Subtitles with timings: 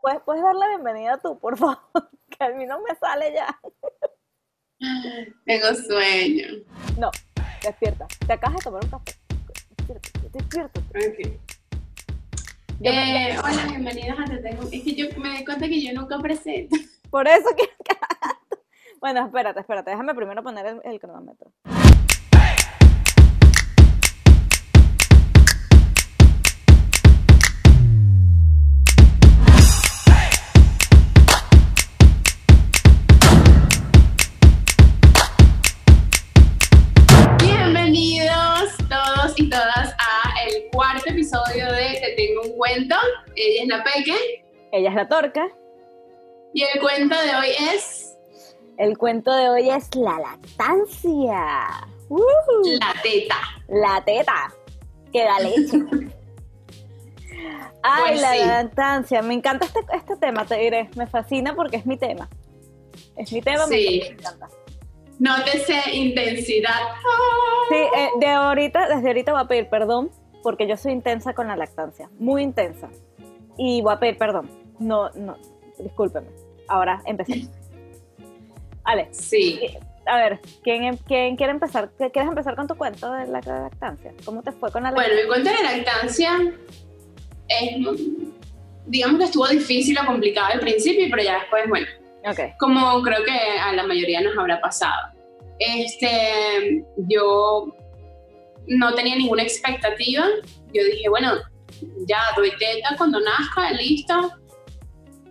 [0.00, 1.78] ¿puedes, puedes dar la bienvenida tú, por favor,
[2.38, 3.58] que a mí no me sale ya.
[5.44, 6.46] Tengo sueño.
[6.98, 7.10] No,
[7.62, 8.06] despierta.
[8.26, 9.12] Te acabas de tomar un café.
[9.76, 10.80] Despierta, despierta.
[10.80, 11.38] Ok.
[12.82, 14.62] Yo me- Eh, hola, bienvenidos a Te Tengo.
[14.72, 16.76] Es que yo me di cuenta que yo nunca presento.
[17.10, 17.68] Por eso que...
[19.00, 19.90] Bueno, espérate, espérate.
[19.92, 21.50] Déjame primero poner el, el cronómetro.
[43.42, 45.48] Ella es la Peque Ella es la torca.
[46.54, 48.16] y el cuento de hoy es
[48.78, 51.86] El cuento de hoy es la lactancia.
[52.80, 53.36] La Teta.
[53.68, 54.52] La teta.
[55.12, 55.78] Que da leche.
[57.82, 58.44] Ay, Pues la sí.
[58.46, 59.22] lactancia.
[59.22, 60.90] Me encanta este, este tema, te diré.
[60.96, 62.28] Me fascina porque es mi tema.
[63.16, 64.02] Es mi tema, me Sí.
[64.02, 64.48] encanta, me encanta.
[65.18, 66.80] Nótese intensidad.
[67.68, 70.10] Sí, eh, de ahorita, desde ahorita voy a pedir perdón
[70.42, 72.88] porque yo soy intensa con la lactancia, muy intensa.
[73.62, 74.50] Y voy a pedir perdón.
[74.78, 75.36] No, no,
[75.78, 76.28] discúlpeme.
[76.66, 77.50] Ahora empecemos.
[78.82, 79.60] Vale, Sí.
[80.06, 81.90] a ver, ¿quién, quién quiere empezar?
[81.98, 84.12] ¿Quieres empezar con tu cuento de la lactancia?
[84.24, 85.22] ¿Cómo te fue con la Bueno, lactancia?
[85.22, 86.52] mi cuento de lactancia
[87.48, 87.76] es,
[88.86, 91.86] digamos que estuvo difícil o complicado al principio, pero ya después, bueno,
[92.30, 95.12] Ok, como creo que a la mayoría nos habrá pasado.
[95.58, 97.74] Este, yo
[98.66, 100.24] no tenía ninguna expectativa.
[100.72, 101.32] Yo dije, bueno,
[102.06, 104.32] ya doy teta cuando nazca, listo.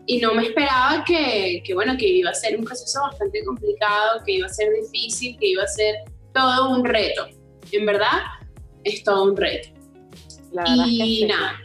[0.06, 4.24] Y no me esperaba que, que, bueno, que iba a ser un proceso bastante complicado,
[4.26, 5.96] que iba a ser difícil, que iba a ser
[6.34, 7.28] todo un reto.
[7.72, 8.22] En verdad,
[8.84, 9.70] es todo un reto.
[10.52, 11.26] la verdad es que Y sí.
[11.26, 11.60] nada,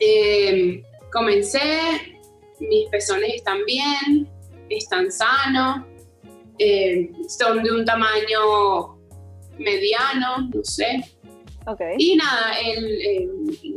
[0.00, 2.18] eh, comencé,
[2.58, 4.28] mis pezones están bien,
[4.70, 5.84] están sanos,
[6.58, 8.98] eh, son de un tamaño
[9.58, 11.04] mediano, no sé.
[11.72, 13.28] Ok, Y nada, el- eh,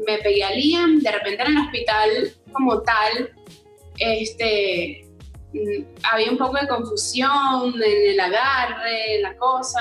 [0.07, 2.09] me pegué a Liam, de repente en el hospital
[2.51, 3.31] como tal,
[3.99, 5.05] este,
[5.53, 9.79] mm, había un poco de confusión en el agarre, la cosa.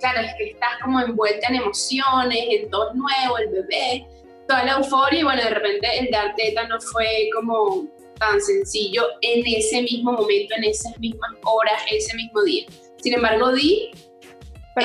[0.00, 4.06] Claro, es que estás como envuelta en emociones, en todo nuevo, el bebé,
[4.48, 7.86] toda la euforia y bueno, de repente el dar teta no fue como
[8.18, 12.66] tan sencillo en ese mismo momento, en esas mismas horas, ese mismo día.
[13.00, 13.90] Sin embargo, di,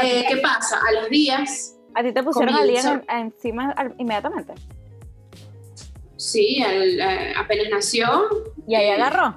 [0.01, 0.79] eh, ¿qué pasa?
[0.88, 4.53] A los días ¿a ti te pusieron al día comienzo- en- encima inmediatamente?
[6.17, 8.27] Sí, eh, apenas nació.
[8.67, 9.35] ¿Y ahí eh, agarró?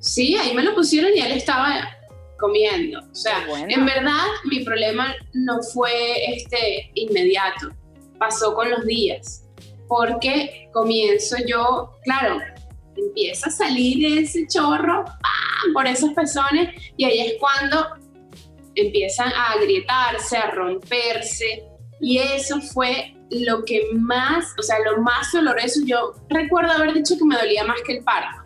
[0.00, 1.88] Sí, ahí me lo pusieron y él estaba
[2.38, 3.00] comiendo.
[3.00, 3.66] O sea, bueno.
[3.68, 5.90] en verdad mi problema no fue
[6.34, 7.68] este inmediato,
[8.18, 9.44] pasó con los días,
[9.88, 12.38] porque comienzo yo, claro,
[12.96, 15.72] empieza a salir ese chorro ¡pam!
[15.72, 17.96] por esos pezones y ahí es cuando
[18.74, 21.64] empiezan a agrietarse, a romperse
[22.00, 25.80] y eso fue lo que más, o sea, lo más doloroso.
[25.84, 28.42] Yo recuerdo haber dicho que me dolía más que el parto.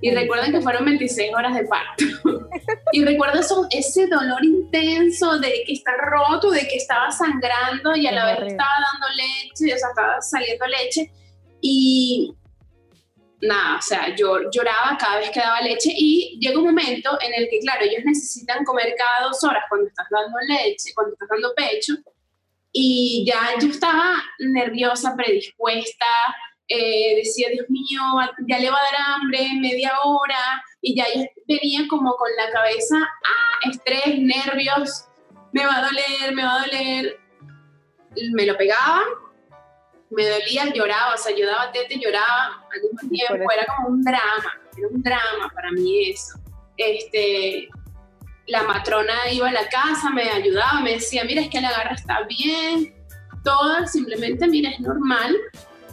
[0.00, 2.04] Y ¿En recuerden que fueron 26 horas de parto.
[2.92, 8.06] y recuerdo eso, ese dolor intenso de que está roto, de que estaba sangrando y
[8.06, 11.10] a la vez estaba dando leche, o sea, estaba saliendo leche.
[11.60, 12.32] Y
[13.40, 17.34] nada, o sea, yo lloraba cada vez que daba leche y llega un momento en
[17.34, 21.28] el que, claro, ellos necesitan comer cada dos horas cuando estás dando leche, cuando estás
[21.28, 21.94] dando pecho.
[22.72, 26.06] Y ya yo estaba nerviosa, predispuesta,
[26.68, 28.00] eh, decía, Dios mío,
[28.46, 32.50] ya le va a dar hambre, media hora, y ya yo venía como con la
[32.50, 35.06] cabeza, ah, estrés, nervios,
[35.52, 37.20] me va a doler, me va a doler.
[38.32, 39.02] Me lo pegaba,
[40.10, 43.88] me dolía, lloraba, o sea, yo daba teta y lloraba al mismo tiempo, era como
[43.88, 46.38] un drama, era un drama para mí eso.
[46.76, 47.68] Este,
[48.46, 51.94] la matrona iba a la casa, me ayudaba, me decía, mira, es que la garra
[51.94, 52.94] está bien,
[53.44, 55.36] todo, simplemente, mira, es normal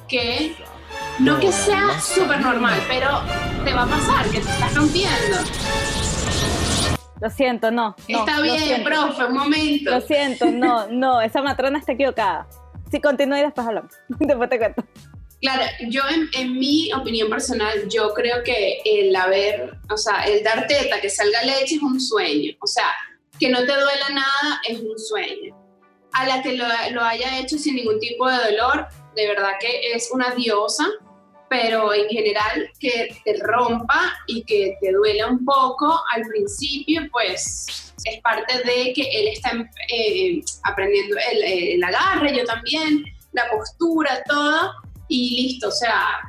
[0.07, 0.55] que,
[1.19, 3.21] no que sea súper normal, pero
[3.63, 5.37] te va a pasar, que te estás rompiendo.
[7.21, 7.95] Lo siento, no.
[8.07, 9.91] no, está bien, profe, un momento.
[9.91, 12.47] Lo siento, no, no, esa matrona está equivocada.
[12.95, 13.91] Sí, continúa y después hablamos.
[14.49, 14.85] Te cuento.
[15.41, 16.01] Claro, yo
[16.33, 21.09] en, mi opinión personal, yo creo que el haber, o sea, el dar teta, que
[21.09, 22.53] salga leche es un sueño.
[22.61, 22.89] O sea,
[23.37, 25.53] que no te duela nada es un sueño.
[26.13, 30.09] A la que lo haya hecho sin ningún tipo de dolor, de verdad que es
[30.13, 30.87] una diosa,
[31.55, 37.93] pero en general que te rompa y que te duela un poco al principio, pues
[38.03, 39.51] es parte de que él está
[39.89, 44.73] eh, aprendiendo el, el agarre, yo también, la postura, todo,
[45.07, 46.19] y listo, o sea,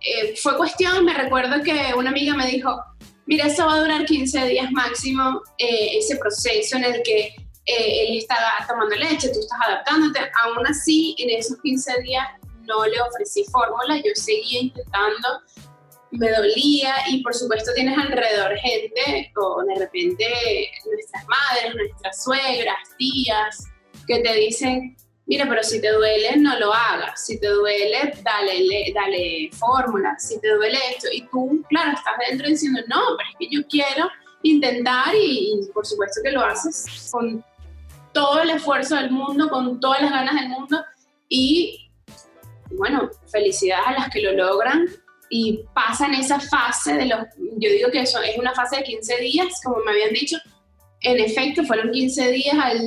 [0.00, 2.82] eh, fue cuestión, me recuerdo que una amiga me dijo,
[3.26, 7.34] mira, eso va a durar 15 días máximo, eh, ese proceso en el que
[7.66, 8.36] eh, él está
[8.66, 10.18] tomando leche, tú estás adaptándote.
[10.44, 12.26] Aún así, en esos 15 días
[12.66, 15.28] no le ofrecí fórmula, yo seguía intentando,
[16.10, 20.26] me dolía y por supuesto tienes alrededor gente, o de repente
[20.84, 23.66] nuestras madres, nuestras suegras, tías,
[24.06, 28.92] que te dicen, mira, pero si te duele, no lo hagas, si te duele, dale,
[28.94, 33.36] dale fórmula, si te duele esto, y tú, claro, estás dentro diciendo, no, pero es
[33.38, 34.10] que yo quiero
[34.42, 37.44] intentar y, y por supuesto que lo haces con
[38.12, 40.84] todo el esfuerzo del mundo, con todas las ganas del mundo
[41.28, 41.81] y
[42.76, 44.86] bueno, felicidades a las que lo logran
[45.30, 47.20] y pasan esa fase de los,
[47.56, 50.36] yo digo que eso es una fase de 15 días, como me habían dicho,
[51.00, 52.80] en efecto fueron 15 días, al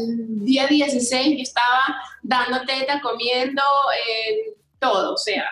[0.46, 3.62] día 16 yo estaba dando teta, comiendo,
[3.94, 5.46] eh, todo, o sea,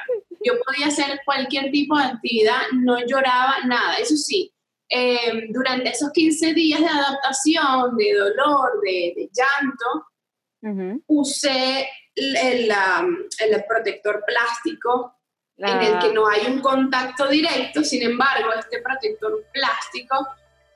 [0.46, 4.54] yo podía hacer cualquier tipo de actividad, no lloraba nada, eso sí,
[4.90, 12.71] eh, durante esos 15 días de adaptación, de dolor, de, llanto, usé el,
[13.39, 15.15] el, protector plástico
[15.57, 20.27] en el que no hay un contacto directo, sin embargo, este protector plástico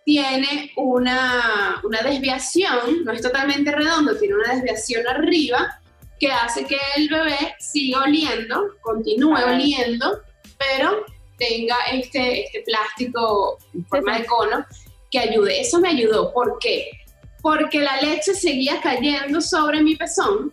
[0.06, 5.82] tiene una, una, desviación, no es totalmente redondo, tiene una desviación arriba
[6.20, 10.22] que hace que el bebé siga oliendo, continúe oliendo,
[10.58, 11.06] pero
[11.38, 14.66] tenga este, este plástico en forma de cono
[15.12, 15.62] que ayude.
[15.62, 16.34] Eso me ayudó.
[16.34, 16.90] ¿Por qué?
[17.42, 20.52] Porque la leche seguía cayendo sobre mi pezón,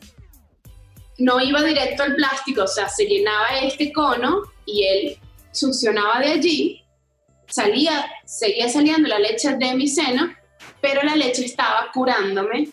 [1.18, 5.18] no iba directo al plástico, o sea, se llenaba este cono y él
[5.52, 6.84] succionaba de allí,
[7.48, 10.34] salía, seguía saliendo la leche de mi seno,
[10.80, 12.68] pero la leche estaba curándome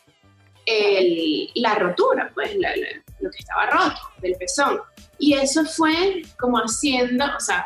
[1.55, 4.79] la rotura, pues lo que estaba roto del pezón.
[5.19, 7.65] Y eso fue como haciendo, o sea,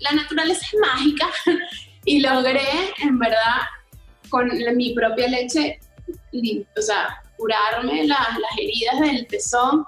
[0.00, 1.28] la naturaleza es mágica
[2.04, 2.62] y logré,
[3.02, 3.62] en verdad,
[4.28, 5.78] con mi propia leche,
[6.76, 8.28] o sea, curarme las
[8.58, 9.86] heridas del pezón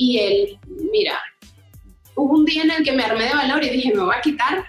[0.00, 0.58] y el,
[0.90, 1.20] mira,
[2.14, 4.22] hubo un día en el que me armé de valor y dije, me voy a
[4.22, 4.64] quitar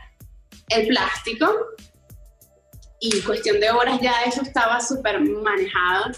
[0.67, 1.49] el plástico
[2.99, 6.11] y cuestión de horas ya eso estaba súper manejado.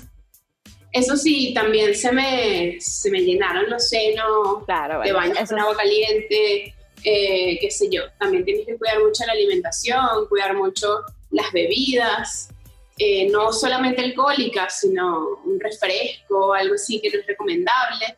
[0.91, 5.77] Eso sí, también se me, se me llenaron los senos claro, de baño con agua
[5.77, 6.73] caliente,
[7.03, 12.49] eh, qué sé yo, también tienes que cuidar mucho la alimentación, cuidar mucho las bebidas,
[12.97, 18.17] eh, no solamente alcohólicas, sino un refresco, algo así que no es recomendable.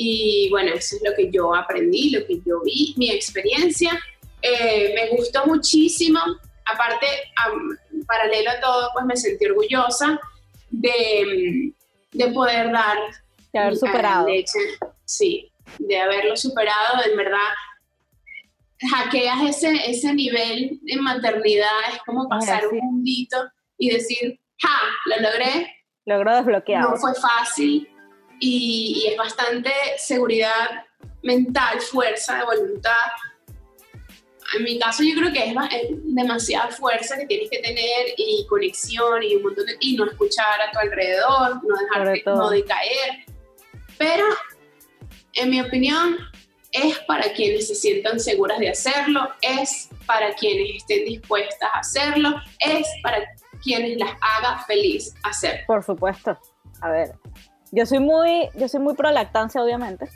[0.00, 3.98] Y bueno, eso es lo que yo aprendí, lo que yo vi, mi experiencia.
[4.40, 6.20] Eh, me gustó muchísimo,
[6.66, 7.06] aparte,
[8.06, 10.20] paralelo a todo, pues me sentí orgullosa
[10.70, 11.72] de,
[12.12, 12.96] de poder dar...
[13.52, 14.28] De haber superado.
[14.28, 14.60] Leche.
[15.04, 15.50] Sí,
[15.80, 17.48] de haberlo superado, en verdad
[18.94, 23.36] hackeas ese, ese nivel de maternidad, es como pasar un mundito
[23.76, 24.78] y decir, ¡ja!
[25.06, 25.74] Lo logré.
[26.04, 26.88] Logró desbloquear.
[26.88, 27.88] No fue fácil
[28.40, 30.84] y, y, es bastante seguridad
[31.22, 32.92] mental, fuerza de voluntad.
[34.56, 35.54] En mi caso yo creo que es,
[36.04, 40.60] demasiada fuerza que tienes que tener y conexión y un montón de, y no escuchar
[40.60, 43.26] a tu alrededor, no dejarte no decaer.
[43.98, 44.24] Pero
[45.34, 46.16] en mi opinión
[46.72, 52.34] es para quienes se sientan seguras de hacerlo, es para quienes estén dispuestas a hacerlo,
[52.58, 53.18] es para
[53.62, 55.64] quienes las haga feliz hacer.
[55.66, 56.38] Por supuesto.
[56.80, 57.12] A ver,
[57.72, 60.08] yo soy muy, yo soy muy pro lactancia, obviamente.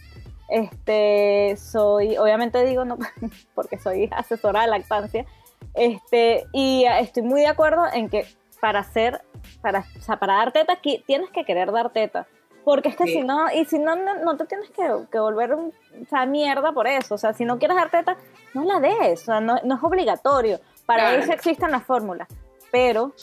[0.49, 2.99] Este, soy, obviamente digo no,
[3.54, 5.26] porque soy asesora de lactancia.
[5.75, 8.26] Este, y estoy muy de acuerdo en que
[8.61, 9.23] para hacer,
[9.61, 12.26] para, o sea, para dar teta, tienes que querer dar teta.
[12.64, 15.73] Porque es que si no, y si no, no, te tienes que, que volver un,
[16.00, 17.16] o sea, mierda por eso.
[17.16, 18.16] O sea, si no quieres dar teta,
[18.54, 19.23] no la des.
[19.23, 20.61] O sea, no, no es obligatorio.
[20.87, 22.28] Para eso existen las fórmulas.
[22.71, 23.14] Pero,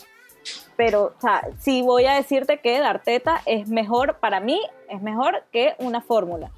[0.79, 5.01] pero, o sea, sí voy a decirte que dar teta es mejor, para mí, es
[5.01, 6.51] mejor que una fórmula.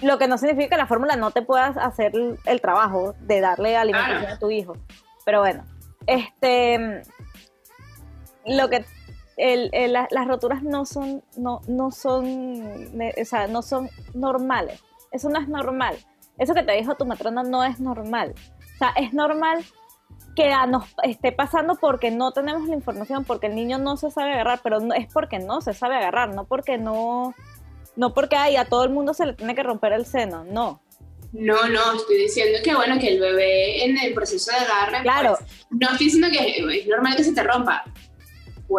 [0.00, 2.12] Lo que no significa que la fórmula no te puedas hacer
[2.46, 4.78] el trabajo de darle alimentación a tu hijo.
[5.26, 5.62] Pero bueno,
[6.06, 7.02] este,
[8.46, 8.86] lo que
[9.36, 14.82] las roturas no son, no, no son, o sea, no son normales.
[15.12, 15.96] Eso no es normal.
[16.38, 18.34] Eso que te dijo tu matrona no es normal.
[18.74, 19.66] O sea, es normal
[20.36, 24.34] que nos esté pasando porque no tenemos la información, porque el niño no se sabe
[24.34, 27.34] agarrar, pero no, es porque no se sabe agarrar, no porque no,
[27.96, 30.80] no porque a todo el mundo se le tiene que romper el seno, no.
[31.32, 35.36] No, no, estoy diciendo que bueno, que el bebé en el proceso de agarre, claro.
[35.38, 37.84] Pues, no estoy diciendo que es normal que se te rompa,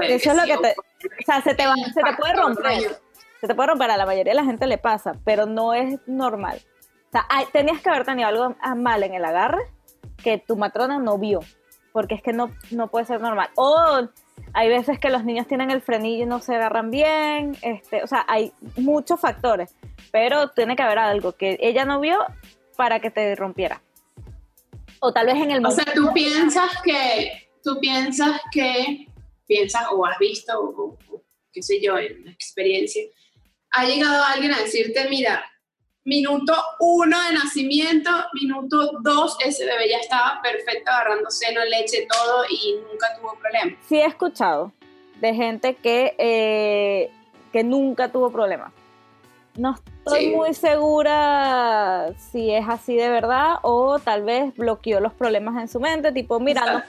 [0.02, 0.76] eso es lo que te.
[0.78, 3.00] O sea, se te, se te puede romper.
[3.42, 6.00] Se te puede romper, a la mayoría de la gente le pasa, pero no es
[6.08, 6.60] normal.
[7.08, 9.62] O sea, tenías que haber tenido algo mal en el agarre
[10.22, 11.40] que tu matrona no vio,
[11.92, 13.50] porque es que no, no puede ser normal.
[13.56, 14.08] O
[14.54, 18.08] hay veces que los niños tienen el frenillo y no se agarran bien, este, o
[18.08, 19.76] sea, hay muchos factores,
[20.12, 22.18] pero tiene que haber algo que ella no vio
[22.76, 23.82] para que te rompiera.
[25.00, 29.08] O tal vez en el O sea, tú piensas que, tú piensas que,
[29.46, 30.98] piensas o has visto, o,
[31.52, 33.04] qué sé yo, en la experiencia,
[33.72, 35.44] ha llegado alguien a decirte, mira,
[36.08, 42.46] minuto uno de nacimiento, minuto dos, ese bebé ya estaba perfecto, agarrando seno, leche, todo
[42.50, 43.78] y nunca tuvo problemas.
[43.88, 44.72] Sí he escuchado
[45.20, 47.12] de gente que, eh,
[47.52, 48.72] que nunca tuvo problemas.
[49.58, 55.62] No estoy muy segura si es así de verdad o tal vez bloqueó los problemas
[55.62, 56.88] en su mente, tipo, mira,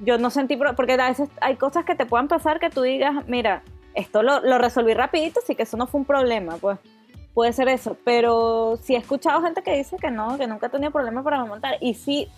[0.00, 3.28] yo no sentí, porque a veces hay cosas que te puedan pasar que tú digas,
[3.28, 3.62] mira,
[3.94, 6.78] esto lo, lo resolví rapidito, así que eso no fue un problema, pues
[7.34, 10.70] puede ser eso, pero sí he escuchado gente que dice que no, que nunca ha
[10.70, 12.28] tenido problemas para amamantar y sí,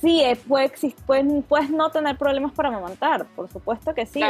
[0.00, 0.72] sí eh, puede
[1.06, 4.20] puedes, no tener problemas para amamantar, por supuesto que sí,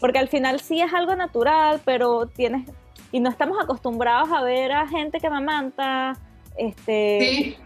[0.00, 2.68] porque al final sí es algo natural, pero tienes,
[3.10, 6.16] y no estamos acostumbrados a ver a gente que amamanta,
[6.56, 7.58] este,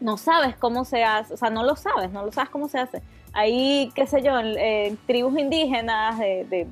[0.00, 2.78] no sabes cómo se hace, o sea, no lo sabes, no lo sabes cómo se
[2.78, 3.02] hace.
[3.32, 6.66] Ahí, qué sé yo, en, tribus indígenas de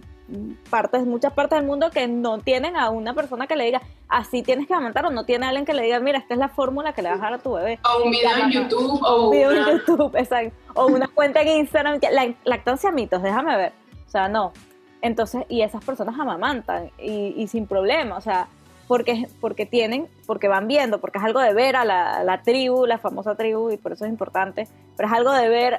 [0.70, 4.42] partes, muchas partes del mundo que no tienen a una persona que le diga, así
[4.42, 6.48] tienes que amamantar, o no tiene a alguien que le diga, mira, esta es la
[6.48, 7.78] fórmula que le vas a dar a tu bebé.
[7.84, 10.52] O un video en YouTube, o un video en YouTube, exacto.
[10.74, 13.72] O una cuenta en Instagram, la, lactancia mitos, déjame ver.
[14.06, 14.52] O sea, no.
[15.00, 18.48] Entonces, y esas personas amamantan, y, sin problema, o sea,
[18.88, 22.86] porque, porque tienen, porque van viendo, porque es algo de ver a la, la tribu,
[22.86, 24.66] la famosa tribu, y por eso es importante,
[24.96, 25.74] pero es algo de ver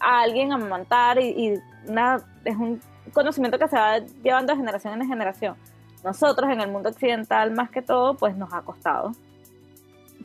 [0.00, 1.54] a alguien amamantar y, y
[1.88, 2.80] una, es un
[3.12, 5.56] conocimiento que se va llevando de generación en generación.
[6.04, 9.12] Nosotros en el mundo occidental más que todo, pues nos ha costado.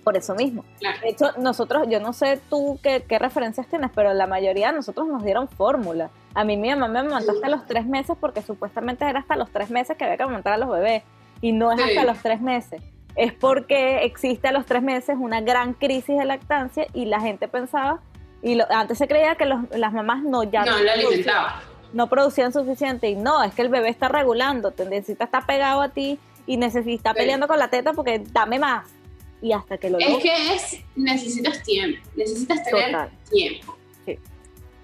[0.04, 0.64] Por eso mismo.
[0.80, 5.08] De hecho, nosotros, yo no sé tú qué, referencias tienes, pero la mayoría de nosotros
[5.08, 6.12] nos dieron fórmula.
[6.34, 9.50] A mí mi mamá me amamantó hasta los tres meses porque supuestamente era hasta los
[9.50, 11.04] tres meses que había que amamantar a los bebés.
[11.42, 12.82] Y no es hasta los tres meses.
[13.16, 17.48] Es porque existe a los tres meses una gran crisis de lactancia y la gente
[17.48, 18.02] pensaba,
[18.44, 23.10] y antes se creía que las mamás no ya no, la alimentaban no producían suficiente
[23.10, 26.58] y no, es que el bebé está regulando, te necesita estar pegado a ti y
[26.58, 28.94] necesita peleando con la teta porque dame más.
[29.42, 33.78] Y hasta que lo Es que es, necesitas tiempo, necesitas tener tiempo.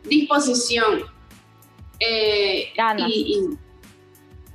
[0.06, 1.02] Disposición.
[2.00, 3.42] Eh, Y,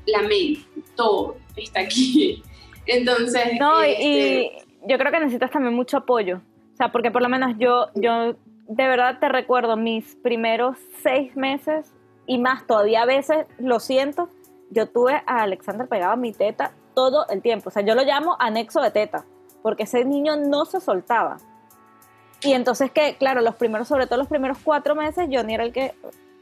[0.06, 0.60] la mente,
[0.96, 2.42] todo está aquí.
[2.86, 3.60] Entonces.
[3.60, 4.52] No, y este,
[4.88, 6.40] yo creo que necesitas también mucho apoyo.
[6.72, 8.34] O sea, porque por lo menos yo, yo
[8.68, 11.92] de verdad te recuerdo mis primeros seis meses
[12.26, 14.28] y más todavía a veces, lo siento,
[14.70, 17.68] yo tuve a Alexander pegado a mi teta todo el tiempo.
[17.68, 19.24] O sea, yo lo llamo anexo de teta,
[19.62, 21.36] porque ese niño no se soltaba.
[22.42, 25.64] Y entonces que, claro, los primeros, sobre todo los primeros cuatro meses, yo ni era
[25.64, 25.94] el que,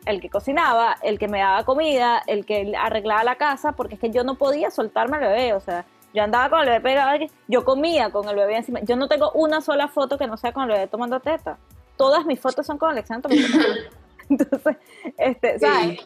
[0.06, 4.00] el que cocinaba, el que me daba comida, el que arreglaba la casa, porque es
[4.00, 7.26] que yo no podía soltarme al bebé, o sea, yo andaba con el bebé pegado,
[7.48, 8.80] yo comía con el bebé encima.
[8.80, 11.58] Yo no tengo una sola foto que no sea con el bebé tomando teta.
[11.96, 13.30] Todas mis fotos son con Alexander
[14.30, 14.76] Entonces,
[15.18, 15.56] este,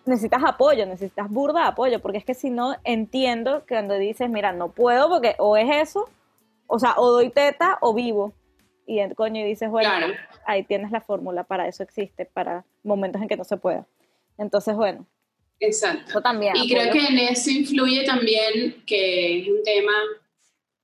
[0.07, 4.29] necesitas apoyo, necesitas burda de apoyo, porque es que si no entiendo que cuando dices,
[4.29, 6.09] mira, no puedo porque o es eso,
[6.67, 8.33] o sea, o doy teta o vivo.
[8.87, 9.91] Y el coño y dices, bueno,
[10.47, 13.87] ahí tienes la fórmula, para eso existe, para momentos en que no se pueda.
[14.39, 15.07] Entonces, bueno.
[15.61, 16.23] Exacto.
[16.23, 16.55] también.
[16.57, 19.93] Y creo que en eso influye también que es un tema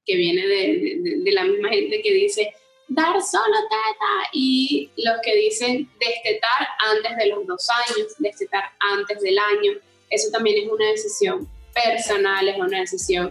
[0.05, 2.53] que viene de, de la misma gente que dice,
[2.88, 9.21] dar solo teta y los que dicen destetar antes de los dos años, destetar antes
[9.21, 9.73] del año.
[10.11, 13.31] Eso también es una decisión personal, es una decisión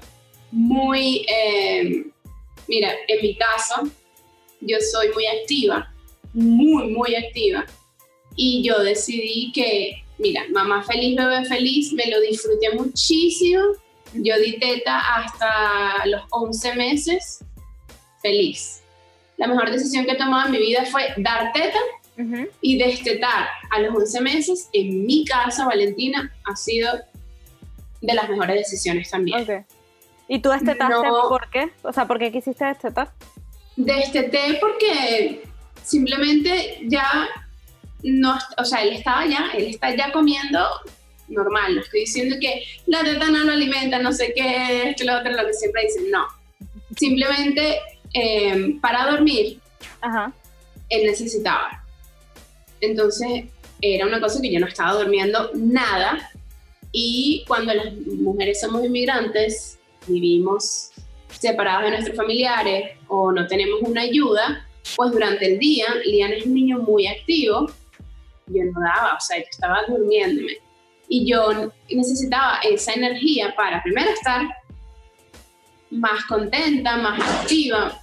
[0.52, 2.06] muy, eh,
[2.68, 3.84] mira, en mi caso,
[4.62, 5.94] yo soy muy activa,
[6.34, 7.66] muy, muy activa.
[8.36, 13.64] Y yo decidí que, mira, mamá feliz, bebé feliz, me lo disfruté muchísimo.
[14.14, 17.40] Yo di teta hasta los 11 meses,
[18.22, 18.83] feliz
[19.38, 21.80] la mejor decisión que he tomado en mi vida fue dar teta
[22.62, 24.70] y destetar a los 11 meses.
[24.74, 26.92] En mi casa, Valentina, ha sido
[28.02, 29.66] de las mejores decisiones también.
[30.28, 31.70] ¿Y tú destetaste por qué?
[31.82, 33.12] O sea, ¿por qué quisiste destetar?
[33.76, 35.44] Desteté porque
[35.84, 37.28] simplemente ya
[38.04, 40.60] no, o sea, él estaba ya, él está ya comiendo
[41.30, 45.18] normal, no estoy diciendo que la teta no lo alimenta, no sé qué, esto, lo
[45.18, 46.28] otro, lo que siempre dicen, no.
[46.98, 47.80] Simplemente
[48.14, 49.60] Em, para dormir,
[50.90, 51.84] él necesitaba.
[52.80, 53.46] Entonces
[53.82, 56.32] era una cosa que yo no estaba durmiendo nada
[56.92, 60.92] y cuando las mujeres somos inmigrantes vivimos
[61.28, 66.46] separados de nuestros familiares o no tenemos una ayuda, pues durante el día, Lian es
[66.46, 67.72] un niño muy activo,
[68.48, 70.58] yo no daba, o sea, yo estaba durmiéndome.
[71.10, 74.48] Y yo necesitaba esa energía para primero estar
[75.94, 78.00] más contenta, más activa,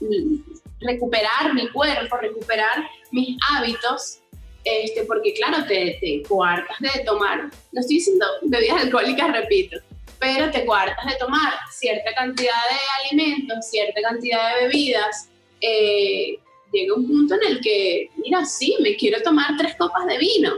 [0.80, 4.18] recuperar mi cuerpo, recuperar mis hábitos,
[4.64, 9.78] este, porque claro, te, te coartas de tomar, no estoy diciendo bebidas alcohólicas, repito,
[10.18, 15.30] pero te cuartas de tomar cierta cantidad de alimentos, cierta cantidad de bebidas,
[15.60, 16.38] eh,
[16.72, 20.52] llega un punto en el que, mira, sí, me quiero tomar tres copas de vino.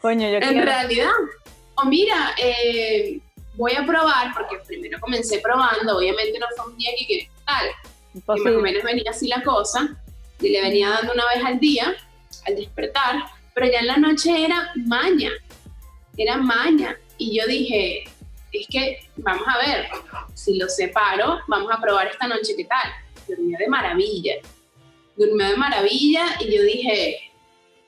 [0.00, 1.10] Coño, yo En realidad.
[1.76, 3.20] O mira, eh,
[3.62, 7.68] voy a probar, porque primero comencé probando, obviamente no fue un día que qué tal.
[8.12, 9.96] Y más o menos venía así la cosa,
[10.40, 11.94] y le venía dando una vez al día,
[12.44, 13.22] al despertar,
[13.54, 15.30] pero ya en la noche era maña,
[16.16, 16.98] era maña.
[17.18, 18.02] Y yo dije,
[18.52, 19.88] es que vamos a ver,
[20.34, 22.90] si lo separo, vamos a probar esta noche qué tal.
[23.28, 24.34] Dormía de maravilla,
[25.16, 27.30] durmió de maravilla y yo dije,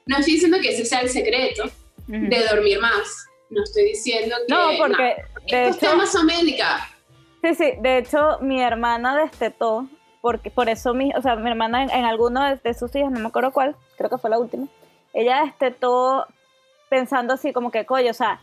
[0.07, 1.65] no estoy diciendo que ese sea el secreto
[2.07, 4.55] de dormir más, no estoy diciendo que...
[4.55, 5.17] No, porque...
[5.51, 9.87] de hecho, temas son Sí, sí, de hecho mi hermana destetó,
[10.23, 13.29] porque por eso mi, o sea, mi hermana en, alguno de, sus hijos, no me
[13.29, 14.67] acuerdo cuál, creo que fue la última,
[15.13, 16.27] ella destetó
[16.89, 18.41] pensando así como que, coño, o sea,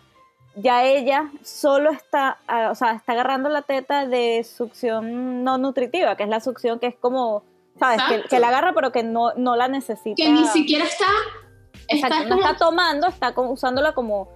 [0.56, 2.38] ya ella solo está,
[2.70, 6.88] o sea, está agarrando la teta de succión no nutritiva, que es la succión que
[6.88, 7.44] es como,
[7.80, 8.01] ¿sabes?
[8.30, 10.15] Que, la agarra pero que no, no la necesita.
[10.15, 11.08] Que ni siquiera está...
[11.88, 14.30] está no está tomando, está usándola como...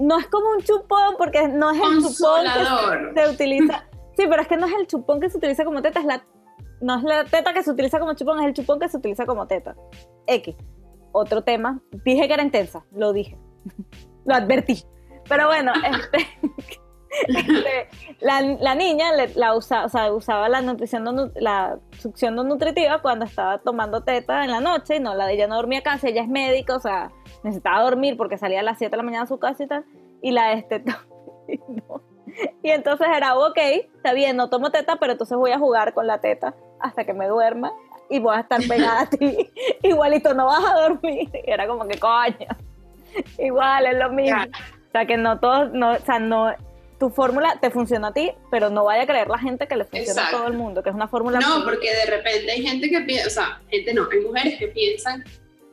[0.00, 2.44] No es como un chupón, porque no es el chupón
[3.14, 3.84] que se, utiliza.
[4.16, 6.26] Sí, pero es que no es el chupón que se utiliza como teta, es la,
[6.80, 9.26] no es la teta que se utiliza como chupón, es el chupón que se utiliza
[9.26, 9.76] como teta.
[10.26, 10.56] X.
[11.12, 11.80] Otro tema.
[12.04, 13.38] Dije que era intensa, lo dije.
[14.24, 14.84] lo advertí.
[15.28, 16.26] Pero bueno, este,
[17.28, 17.88] este,
[18.20, 23.58] la, niña la usa, o sea, usaba la nutrición la succión no nutritiva cuando estaba
[23.58, 26.28] tomando teta en la noche y no, la de ella no dormía casi, ella es
[26.28, 27.10] médica, o sea,
[27.42, 29.84] necesitaba dormir porque salía a las 7 de la mañana a su casa y tal,
[30.22, 30.84] y la este
[32.62, 33.58] Y entonces era, ok,
[33.96, 37.14] está bien, no tomo teta, pero entonces voy a jugar con la teta hasta que
[37.14, 37.72] me duerma
[38.10, 39.50] y voy a estar pegada a ti.
[39.82, 41.30] Igualito, no vas a dormir.
[41.32, 42.48] Y era como que coño.
[43.38, 44.42] Igual, es lo mismo.
[44.42, 46.50] O sea, que no todos, no, o sea, no,
[46.98, 49.84] tu fórmula te funciona a ti, pero no vaya a creer la gente que le
[49.84, 51.38] funciona a todo el mundo, que es una fórmula.
[51.40, 54.68] No, porque de repente hay gente que piensa, o sea, gente no, hay mujeres que
[54.68, 55.24] piensan,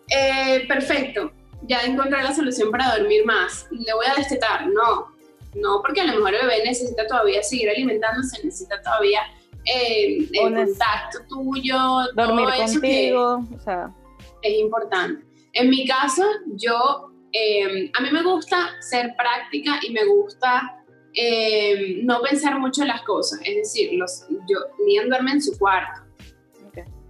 [0.09, 1.31] eh, perfecto,
[1.63, 4.67] ya encontré la solución para dormir más, le voy a destetar.
[4.67, 5.13] No,
[5.55, 9.21] no, porque a lo mejor el bebé necesita todavía seguir alimentándose, necesita todavía
[9.65, 11.77] eh, el contacto tuyo,
[12.15, 13.93] dormir contigo, o sea.
[14.41, 15.23] Es importante.
[15.53, 16.23] En mi caso,
[16.55, 20.82] yo Em, a mí me gusta ser práctica y me gusta
[21.15, 23.39] em, no pensar mucho las cosas.
[23.43, 26.01] Es decir, los, yo, Lian duerme en su cuarto.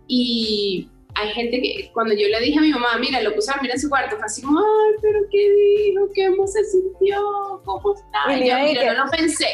[0.08, 3.56] Y hay gente que, cuando yo le dije a mi mamá, mira, lo puse a
[3.56, 7.94] dormir en su cuarto, fue así como, ay, pero qué dijo, qué se sintió, cómo
[7.94, 8.38] está.
[8.38, 9.48] Y yo, mira, no lo pensé.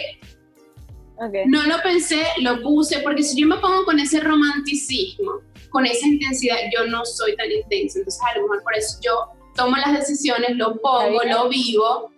[1.48, 6.08] No lo pensé, lo puse, porque si yo me pongo con ese romanticismo, con esa
[6.08, 8.00] intensidad, yo no soy tan intensa.
[8.00, 12.12] Entonces, a lo mejor por eso yo tomo las decisiones, lo pongo, lo vivo,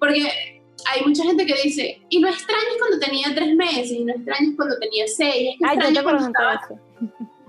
[0.00, 4.14] porque hay mucha gente que dice, y no extrañas cuando tenía tres meses, y no
[4.14, 6.30] extrañas cuando tenía seis, Ay, yo, cuando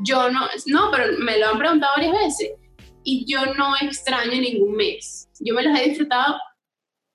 [0.03, 2.51] yo no, no, pero me lo han preguntado varias veces,
[3.03, 6.37] y yo no extraño ningún mes, yo me los he disfrutado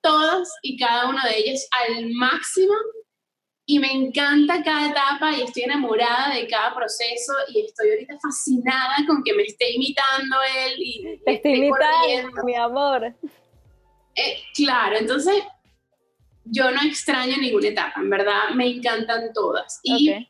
[0.01, 2.73] todas y cada una de ellas al máximo
[3.67, 8.97] y me encanta cada etapa y estoy enamorada de cada proceso y estoy ahorita fascinada
[9.07, 13.15] con que me esté imitando él y te estoy imitando, mi amor.
[14.15, 15.43] Eh, claro, entonces
[16.45, 20.27] yo no extraño ninguna etapa, en verdad me encantan todas y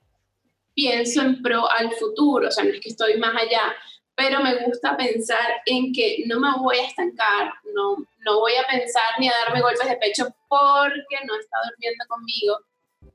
[0.74, 3.74] pienso en pro al futuro, o sea, no es que estoy más allá,
[4.16, 8.68] pero me gusta pensar en que no me voy a estancar, no, no voy a
[8.68, 12.58] pensar ni a darme golpes de pecho porque no está durmiendo conmigo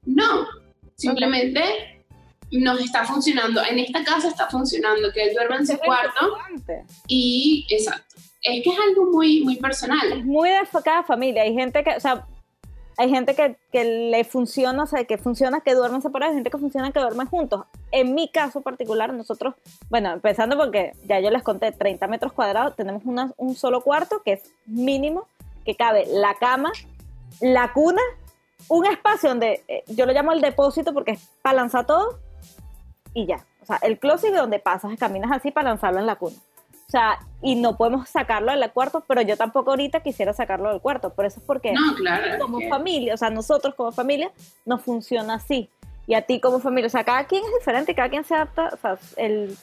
[0.05, 0.47] no,
[0.97, 2.05] simplemente
[2.53, 3.63] nos está funcionando.
[3.65, 6.37] En esta casa está funcionando, que él duerme en su cuarto.
[7.07, 8.17] Y exacto.
[8.43, 10.13] Es que es algo muy, muy personal.
[10.13, 11.43] Es muy de cada familia.
[11.43, 12.27] Hay gente que, o sea,
[13.01, 16.51] hay gente que, que, le funciona, o sea, que funciona que duermen separados, hay gente
[16.51, 17.65] que funciona que duermen juntos.
[17.93, 19.55] En mi caso particular, nosotros,
[19.89, 23.03] bueno, empezando porque ya yo les conté 30 metros cuadrados, tenemos
[23.37, 25.27] un solo cuarto que es mínimo,
[25.65, 26.73] que cabe la cama,
[27.41, 28.03] la cuna
[28.69, 32.19] un espacio donde eh, yo lo llamo el depósito porque es para lanzar todo
[33.15, 33.45] y ya.
[33.63, 36.37] O sea, el closet donde pasas, caminas así para lanzarlo en la cuna.
[36.91, 40.81] O sea, y no podemos sacarlo del cuarto, pero yo tampoco ahorita quisiera sacarlo del
[40.81, 41.15] cuarto.
[41.15, 44.33] Por eso es porque no, claro, como familia, o sea, nosotros como familia,
[44.67, 45.69] nos funciona así.
[46.09, 46.89] y a ti como familia.
[46.89, 49.57] O sea, cada quien es diferente cada quien se adapta, o sea, el,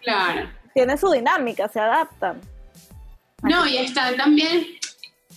[0.00, 0.48] Claro.
[0.72, 2.40] tiene su dinámica, se adaptan.
[3.42, 4.64] No, y está también,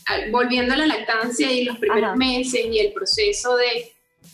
[0.08, 2.16] ah, volviendo a la lactancia y los primeros Ajá.
[2.16, 3.92] meses y el proceso de,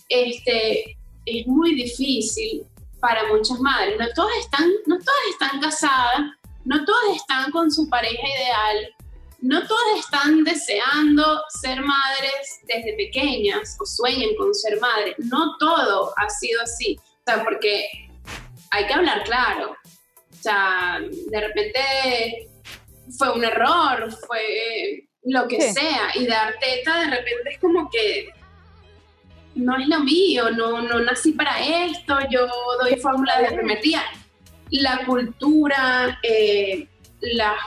[0.10, 0.96] este,
[1.26, 2.64] es muy difícil
[3.00, 3.98] para muchas madres.
[3.98, 6.22] No todas están, no todas están casadas,
[6.70, 8.96] no todas están con su pareja ideal,
[9.40, 15.16] no todas están deseando ser madres desde pequeñas o sueñan con ser madres.
[15.18, 17.00] No todo ha sido así.
[17.02, 17.88] O sea, porque
[18.70, 19.72] hay que hablar claro.
[19.72, 22.48] O sea, de repente
[23.18, 25.74] fue un error, fue lo que Sí.
[25.74, 26.12] sea.
[26.14, 28.30] Y dar teta de repente es como que
[29.56, 32.48] no es lo mío, no, no nací para esto, yo
[32.84, 34.04] doy fórmula el primer día.
[34.72, 36.88] La cultura, eh,
[37.22, 37.58] las,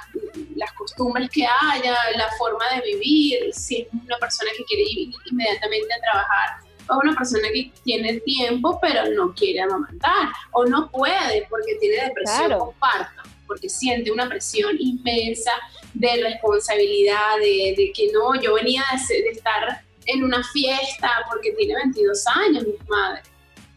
[0.56, 5.10] las costumbres que haya, la forma de vivir, si es una persona que quiere ir
[5.30, 6.48] inmediatamente a trabajar,
[6.88, 11.96] o una persona que tiene tiempo pero no quiere amamantar, o no puede porque tiene
[12.04, 12.58] depresión Claro.
[12.66, 15.52] por parto, porque siente una presión inmensa
[15.94, 21.10] de responsabilidad, de, de que no, yo venía de, ser- de estar en una fiesta
[21.30, 23.22] porque tiene 22 años, mi madre.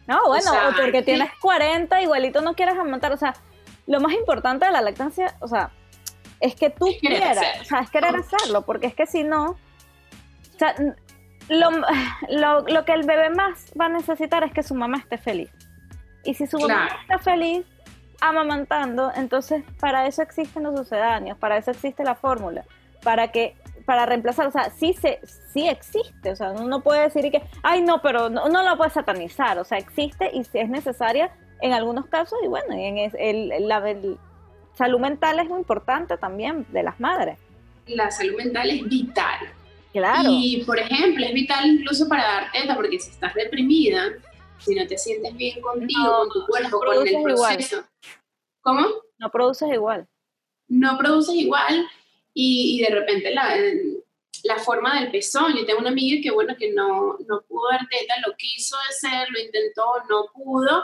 [0.08, 3.12] No, bueno, o, sea, porque tienes 40, igualito no quieres amamantar.
[3.12, 3.34] O sea,
[3.88, 5.72] lo más importante de la lactancia, o sea,
[6.39, 9.52] es que tú Es quieras, o sea, es querer hacerlo, porque es que si no,
[9.52, 10.76] o sea,
[11.50, 11.70] lo,
[12.30, 15.50] lo, lo que el bebé más va a necesitar es que su mamá esté feliz.
[16.24, 17.65] Y si su mamá está feliz
[18.22, 22.65] amamantando, entonces para eso existen los sucedáneos, para eso existe la fórmula,
[23.04, 25.19] para que para reemplazar, o sea, sí se
[25.54, 28.76] sí existe, o sea, uno no puede decir que, ay, no, pero no, no la
[28.76, 32.98] puede satanizar, o sea, existe y si es necesaria en algunos casos y bueno, en
[33.17, 34.17] el, la el-
[34.74, 37.38] salud mental es muy importante también de las madres.
[37.88, 39.39] La salud mental es vital.
[39.93, 40.28] Claro.
[40.30, 44.02] Y, por ejemplo, es vital incluso para dar teta, porque si estás deprimida,
[44.58, 47.24] si no te sientes bien contigo, No, con tu cuerpo, con el igual.
[47.56, 47.86] proceso,
[48.62, 48.88] ¿cómo?
[49.17, 50.06] no produces igual.
[50.67, 51.86] No produces igual
[52.36, 53.58] y, y de repente la,
[54.43, 55.56] la forma del pezón.
[55.58, 59.28] Yo tengo una amiga que, bueno, que no, no pudo dar teta, lo quiso hacer,
[59.32, 60.84] lo intentó, no pudo,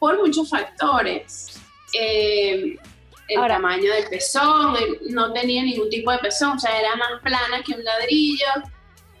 [0.00, 1.60] por muchos factores.
[1.94, 2.76] Eh,
[3.28, 4.74] el Ahora- tamaño del pezón,
[5.10, 8.46] no tenía ningún tipo de pezón, o sea, era más plana que un ladrillo.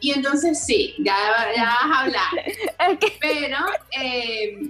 [0.00, 1.14] Y entonces sí, ya,
[1.54, 2.98] ya vas a hablar.
[3.00, 3.58] Que Pero
[4.00, 4.60] eh,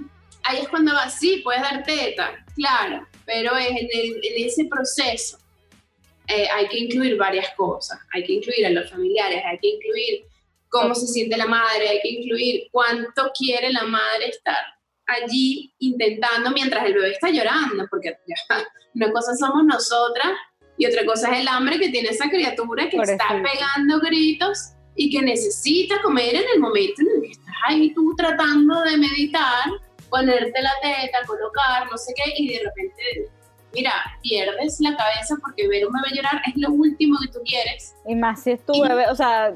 [0.43, 4.65] ahí es cuando vas, sí, puedes dar teta, claro, pero es en, el- en ese
[4.65, 5.39] proceso
[6.29, 7.99] eh, hay que incluir varias cosas.
[8.13, 10.25] Hay que incluir a los familiares, hay que incluir
[10.69, 14.57] cómo se siente la madre, hay que incluir cuánto quiere la madre estar
[15.07, 18.65] allí intentando mientras el bebé está llorando, porque ya,
[18.95, 20.33] una cosa somos nosotras
[20.77, 25.11] y otra cosa es el hambre que tiene esa criatura que está pegando gritos y
[25.11, 29.71] que necesita comer en el momento en el que estás ahí tú tratando de meditar,
[30.11, 33.31] ponerte la teta, colocar, no sé qué, y de repente,
[33.75, 37.95] mira, pierdes la cabeza porque ver un bebé llorar es lo último que tú quieres.
[38.07, 39.53] Y más si es tu Y- bebé, o sea,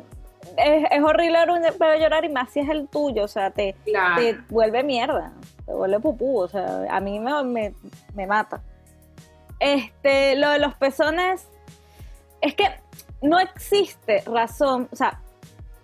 [0.57, 3.51] es, es horrible ver un bebé llorar y más si es el tuyo, o sea,
[3.51, 4.17] te, Claro.
[4.21, 5.33] te vuelve mierda,
[5.67, 7.75] te vuelve pupú, o sea, a mí me, me,
[8.15, 8.63] me mata.
[9.61, 11.47] Este, lo de los pezones,
[12.41, 12.65] es que
[13.23, 15.21] no existe razón, o sea,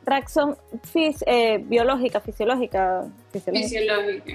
[0.04, 0.56] razón
[0.94, 4.32] eh, biológica, fisiológica, fisiológica, Fisiológica.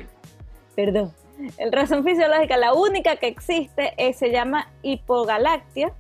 [0.76, 1.14] perdón,
[1.58, 5.94] el razón fisiológica, la única que existe se llama hipogalactia,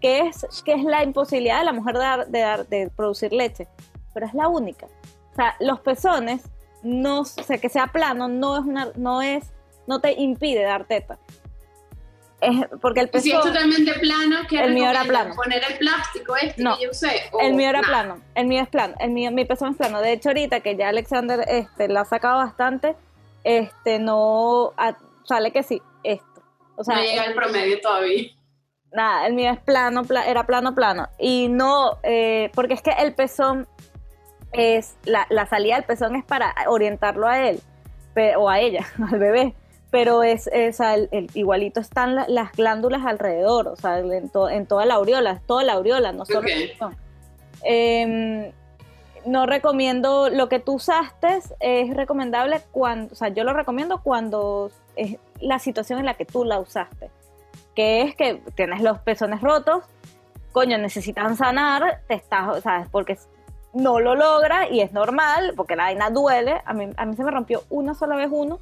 [0.00, 3.32] que es, que es la imposibilidad de la mujer de, dar, de, dar- de producir
[3.32, 3.66] leche,
[4.14, 4.86] pero es la única.
[5.32, 6.42] O sea, los pezones,
[6.82, 9.52] no, o sea, que sea plano, no es una, no es,
[9.86, 11.18] no te impide dar teta.
[12.40, 15.34] Es porque el Y si es pezón, totalmente plano, ¿qué El mío era plano.
[15.34, 16.76] ¿Poner el plástico este No.
[16.76, 17.08] que yo usé?
[17.32, 17.92] o el mío era nada?
[18.04, 20.00] plano, el mío es plano, el mío, mi pezón es plano.
[20.00, 22.94] De hecho, ahorita que ya Alexander este, la ha sacado bastante,
[23.44, 24.72] este, no,
[25.24, 26.42] sale que sí, esto.
[26.76, 28.30] O sea, no llega al promedio todavía.
[28.92, 31.08] nada, el mío es plano, pla- era plano, plano.
[31.18, 33.66] Y no, eh, porque es que el pezón
[34.52, 37.60] es, la, la salida del pezón es para orientarlo a él,
[38.14, 39.54] pe- o a ella, al bebé.
[39.90, 44.48] Pero es, es al- el- igualito están la- las glándulas alrededor, o sea, en, to-
[44.50, 46.46] en toda la aureola, toda la aureola, no solo Ok.
[46.48, 46.96] el pezón.
[47.62, 48.52] Em,
[49.28, 54.70] no recomiendo lo que tú usaste, es recomendable cuando, o sea, yo lo recomiendo cuando
[54.96, 57.10] es la situación en la que tú la usaste,
[57.74, 59.84] que es que tienes los pezones rotos,
[60.52, 63.18] coño, necesitan sanar, te estás, o sea, porque
[63.74, 67.22] no lo logra y es normal, porque la vaina duele, a mí, a mí se
[67.22, 68.58] me rompió una sola vez uno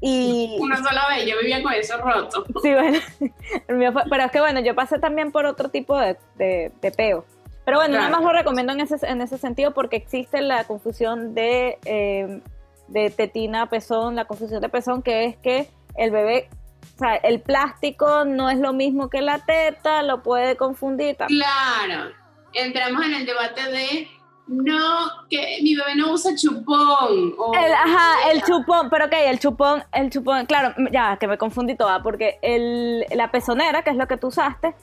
[0.00, 0.56] y...
[0.60, 2.44] Una sola vez, yo vivía con eso roto.
[2.62, 2.98] Sí, bueno,
[3.68, 6.72] el mío fue- pero es que bueno, yo pasé también por otro tipo de, de,
[6.80, 7.24] de peo.
[7.64, 8.10] Pero bueno, Claro.
[8.10, 12.40] nada más lo recomiendo en ese, en ese sentido porque existe la confusión de eh,
[12.88, 16.48] de tetina pezón, la confusión de pezón, que es que el bebé,
[16.96, 21.16] o sea, el plástico no es lo mismo que la teta, lo puede confundir.
[21.16, 22.10] Claro,
[22.52, 24.08] entramos en el debate de
[24.48, 27.34] no, que mi bebé no usa chupón.
[27.54, 31.76] el, ajá, el chupón, pero ok, el chupón, el chupón, claro, ya, que me confundí
[31.76, 34.74] toda, porque el, la pezonera, que es lo que tú usaste,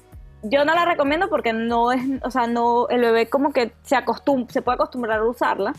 [0.43, 3.95] yo no la recomiendo porque no es, o sea, no, el bebé como que se
[3.95, 5.73] acostum se puede acostumbrar a usarla.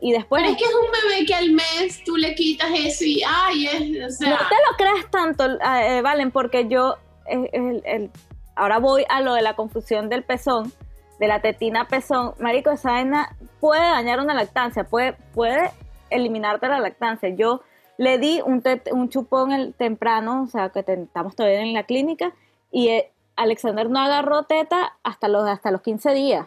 [0.00, 0.42] Y después...
[0.42, 3.66] Pero es que es un bebé que al mes tú le quitas eso y, ay,
[3.66, 4.30] es, o sea...
[4.30, 8.10] No te lo creas tanto, eh, Valen, porque yo, el, el,
[8.54, 10.72] ahora voy a lo de la confusión del pezón,
[11.18, 15.70] de la tetina pezón, marico, esa vaina puede dañar una lactancia, puede, puede
[16.10, 17.30] eliminarte la lactancia.
[17.30, 17.62] Yo
[17.96, 18.62] le di un,
[18.92, 22.34] un chupón el, temprano, o sea, que estamos todavía en la clínica,
[22.70, 26.46] y eh, Alexander no agarró teta hasta los, hasta los 15 días.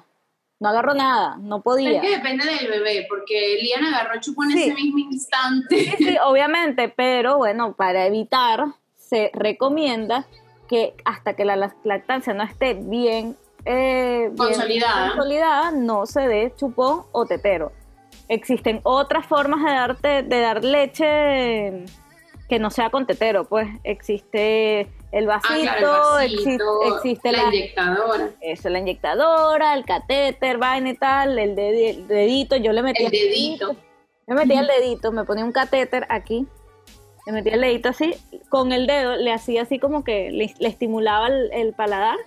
[0.59, 1.97] No agarró nada, no podía.
[1.97, 5.77] Es que depende del bebé, porque Lian agarró chupón en ese mismo instante.
[5.77, 10.25] Sí, sí, obviamente, pero bueno, para evitar, se recomienda
[10.67, 15.71] que hasta que la lactancia no esté bien eh, consolidada.
[15.71, 17.71] no se dé chupón o tetero.
[18.27, 21.85] Existen otras formas de darte, de dar leche
[22.49, 28.29] que no sea con tetero, pues existe el ah, vasito, existe, la, inyectadora.
[28.39, 33.75] Eso, la inyectadora, el catéter, vaina y tal, el, dedito, yo le metí el dedito.
[34.27, 36.45] Me metía el dedito, me ponía un catéter aquí,
[37.25, 38.13] le metía el dedito así,
[38.49, 42.17] con el dedo le hacía así como que le, estimulaba el paladar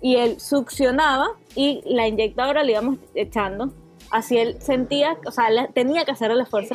[0.00, 3.72] y él succionaba y la inyectadora le íbamos echando.
[4.10, 6.74] Así él sentía, o sea, tenía que hacer el esfuerzo.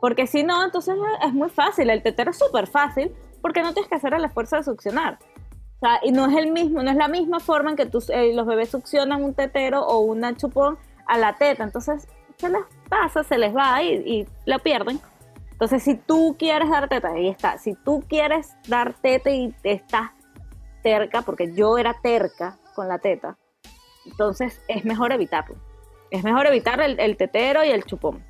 [0.00, 1.90] Porque si no, entonces es muy fácil.
[1.90, 3.12] El tetero es súper fácil
[3.44, 5.18] porque no tienes que hacer el esfuerzo de succionar.
[5.76, 8.08] O sea, y no es el mismo, no es la misma forma en que tus,
[8.08, 11.62] eh, los bebés succionan un tetero o una chupón a la teta.
[11.62, 14.98] Entonces se les pasa, se les va y, y lo pierden.
[15.52, 17.58] Entonces, si tú quieres dar teta, ahí está.
[17.58, 20.12] Si tú quieres dar teta y estás
[20.82, 23.36] terca, porque yo era terca con la teta,
[24.06, 25.56] entonces es mejor evitarlo.
[26.10, 28.24] Es mejor evitar el, tetero y el chupón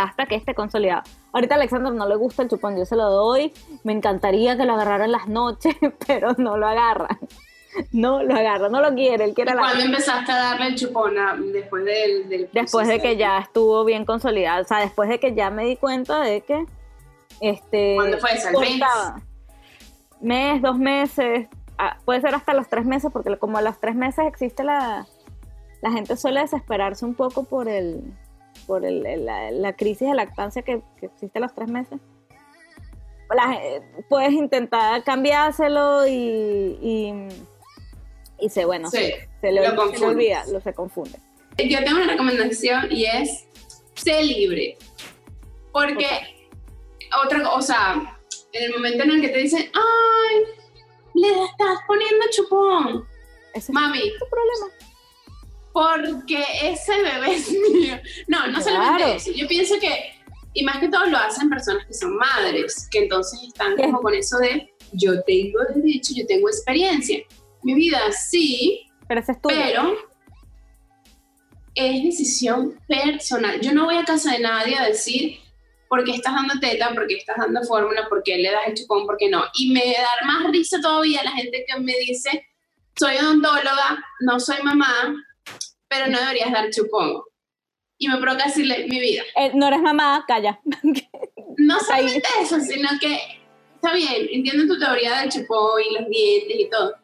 [0.00, 1.02] hasta que esté consolidado.
[1.32, 3.52] Ahorita a Alexander no le gusta el chupón, yo se lo doy.
[3.84, 7.18] Me encantaría que lo agarrara en las noches, pero no lo agarra.
[7.92, 11.16] No lo agarra, no lo quiere, él quiere ¿Cuándo empezaste a darle el chupón?
[11.18, 15.34] Ah, después del, Después de que ya estuvo bien consolidado, o sea, después de que
[15.34, 16.64] ya me di cuenta de que
[17.40, 18.48] este ¿Cuándo fue eso?
[18.58, 18.80] mes?
[20.20, 21.46] Mes, dos meses,
[22.04, 25.06] puede ser hasta los tres meses, porque como a los tres meses existe la,
[25.80, 28.02] la gente suele desesperarse un poco por el
[28.66, 31.98] por el, la, crisis de lactancia que, existe a los tres meses.
[34.08, 37.28] puedes intentar cambiárselo y,
[38.40, 39.68] y, se, bueno, se, le,
[40.04, 41.18] olvida, lo se confunde.
[41.58, 43.46] Yo tengo una recomendación y es,
[43.94, 44.78] sé libre.
[45.72, 46.06] Porque,
[47.24, 48.18] otra o sea,
[48.52, 50.36] en el momento en el que te dicen, ay,
[51.14, 53.06] le estás poniendo chupón.
[53.54, 53.98] Ese Mami.
[53.98, 54.89] Es tu problema.
[55.72, 57.98] Porque ese bebé es mío.
[58.28, 59.30] No, no solamente eso.
[59.32, 60.14] Yo pienso que,
[60.52, 64.14] y más que todo lo hacen personas que son madres, que entonces están como con
[64.14, 67.18] eso de yo tengo derecho, yo tengo experiencia.
[67.62, 69.96] Mi vida sí, pero, es pero
[71.74, 73.60] es decisión personal.
[73.60, 75.38] Yo no voy a casa de nadie a decir,
[75.88, 76.92] ¿por qué estás dando teta?
[76.94, 78.08] ¿Por qué estás dando fórmula?
[78.08, 79.06] ¿Por qué le das el chupón?
[79.06, 79.44] ¿Por qué no?
[79.54, 82.46] Y me da más risa todavía la gente que me dice,
[82.98, 85.14] soy odontóloga, no soy mamá,
[85.90, 87.20] pero no deberías dar chupón.
[87.98, 89.22] Y me provoca decirle, mi vida.
[89.36, 90.58] Eh, no eres mamá, calla.
[91.58, 93.18] no solamente eso, sino que,
[93.74, 96.94] está bien, entiendo tu teoría del chupón y los dientes y todo,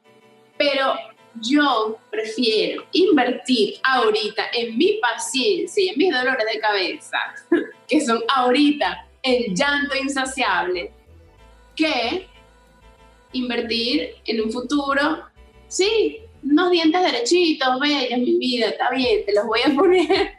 [0.57, 0.95] pero
[1.43, 7.19] yo prefiero invertir ahorita en mi paciencia y en mis dolores de cabeza,
[7.89, 10.93] que son ahorita el llanto insaciable,
[11.75, 12.27] que
[13.33, 15.25] invertir en un futuro,
[15.69, 20.37] sí, unos dientes derechitos, bellos, mi vida, está bien, te los voy a poner.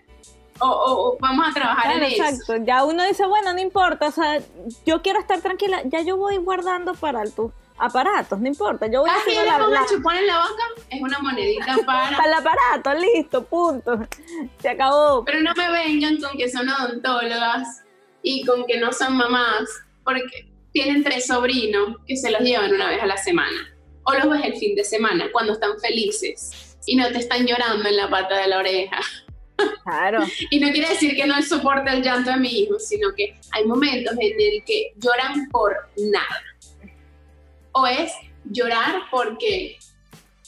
[0.60, 2.56] O, vamos a trabajar en exacto.
[2.66, 4.42] Ya uno dice, bueno, no importa, o sea,
[4.86, 8.88] yo quiero estar tranquila, ya yo voy guardando para el tu aparatos, no importa.
[8.88, 9.86] Yo voy a ah, hacer la, la...
[9.86, 12.18] chupón en la boca, es una monedita para...
[12.18, 14.00] para el aparato, listo, punto.
[14.60, 15.24] Se acabó.
[15.26, 17.84] Pero no me vengan con que son odontólogas
[18.24, 19.70] y con que no son mamás,
[20.04, 23.77] porque tienen tres sobrinos que se los llevan una vez a la semana.
[24.08, 27.88] O los ves el fin de semana, cuando están felices y no te están llorando
[27.88, 29.00] en la pata de la oreja.
[29.84, 30.24] Claro.
[30.50, 33.66] y no quiere decir que no soporte el llanto de mi hijo, sino que hay
[33.66, 36.44] momentos en el que lloran por nada
[37.78, 38.12] o es
[38.50, 39.78] llorar porque,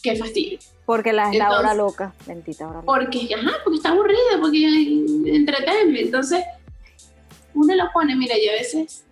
[0.01, 0.59] qué fastidio.
[0.85, 4.65] Porque la, es la hora loca, bendita hora Porque, ajá, porque está aburrida, porque
[5.27, 6.01] entretenme.
[6.01, 6.43] Entonces,
[7.53, 9.05] uno lo pone, mira, y a veces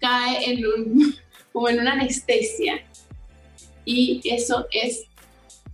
[0.00, 1.14] cae en un,
[1.52, 2.84] como en una anestesia.
[3.84, 5.06] Y eso es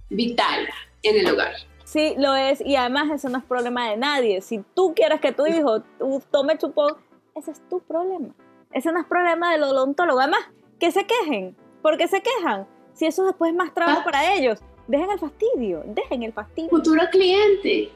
[0.09, 0.69] vital
[1.03, 1.53] en el hogar.
[1.85, 4.41] Sí, lo es, y además eso no es problema de nadie.
[4.41, 5.83] Si tú quieres que tu hijo
[6.31, 6.97] tome chupón,
[7.35, 8.35] ese es tu problema.
[8.73, 10.21] Ese no es problema del odontólogo.
[10.21, 10.41] Además,
[10.79, 11.57] que se quejen.
[11.83, 12.67] ¿Por qué se quejan?
[12.93, 14.05] Si eso después es más trabajo ah.
[14.05, 14.59] para ellos.
[14.89, 16.71] Dejen el fastidio, dejen el fastidio.
[16.71, 17.91] Futuro cliente.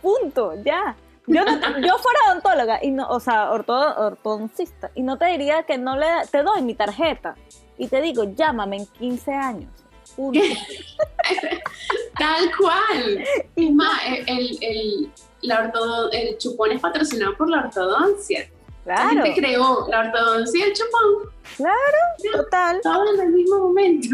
[0.00, 0.96] Punto, ya.
[1.26, 5.96] Yo, yo fuera odontóloga, y no, o sea, ortodoncista, y no te diría que no
[5.96, 7.34] le te doy mi tarjeta
[7.78, 9.70] y te digo, llámame en 15 años.
[12.18, 13.24] Tal cual.
[13.56, 15.10] Y más, el, el,
[15.42, 15.72] la
[16.12, 18.48] el chupón es patrocinado por la ortodoncia.
[18.84, 19.14] Claro.
[19.14, 21.32] La gente creó la ortodoncia y el chupón.
[21.56, 21.98] Claro,
[22.32, 22.80] total.
[22.82, 24.08] Todo en el mismo momento.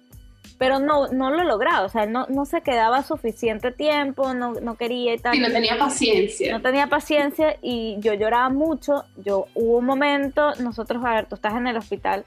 [0.59, 4.55] pero no, no lo lograba, o sea, él no, no se quedaba suficiente tiempo, no,
[4.55, 5.37] no quería y tal.
[5.37, 6.53] Y no tenía paciencia.
[6.53, 9.05] No tenía paciencia y yo lloraba mucho.
[9.17, 12.25] Yo hubo un momento, nosotros, a ver, tú estás en el hospital,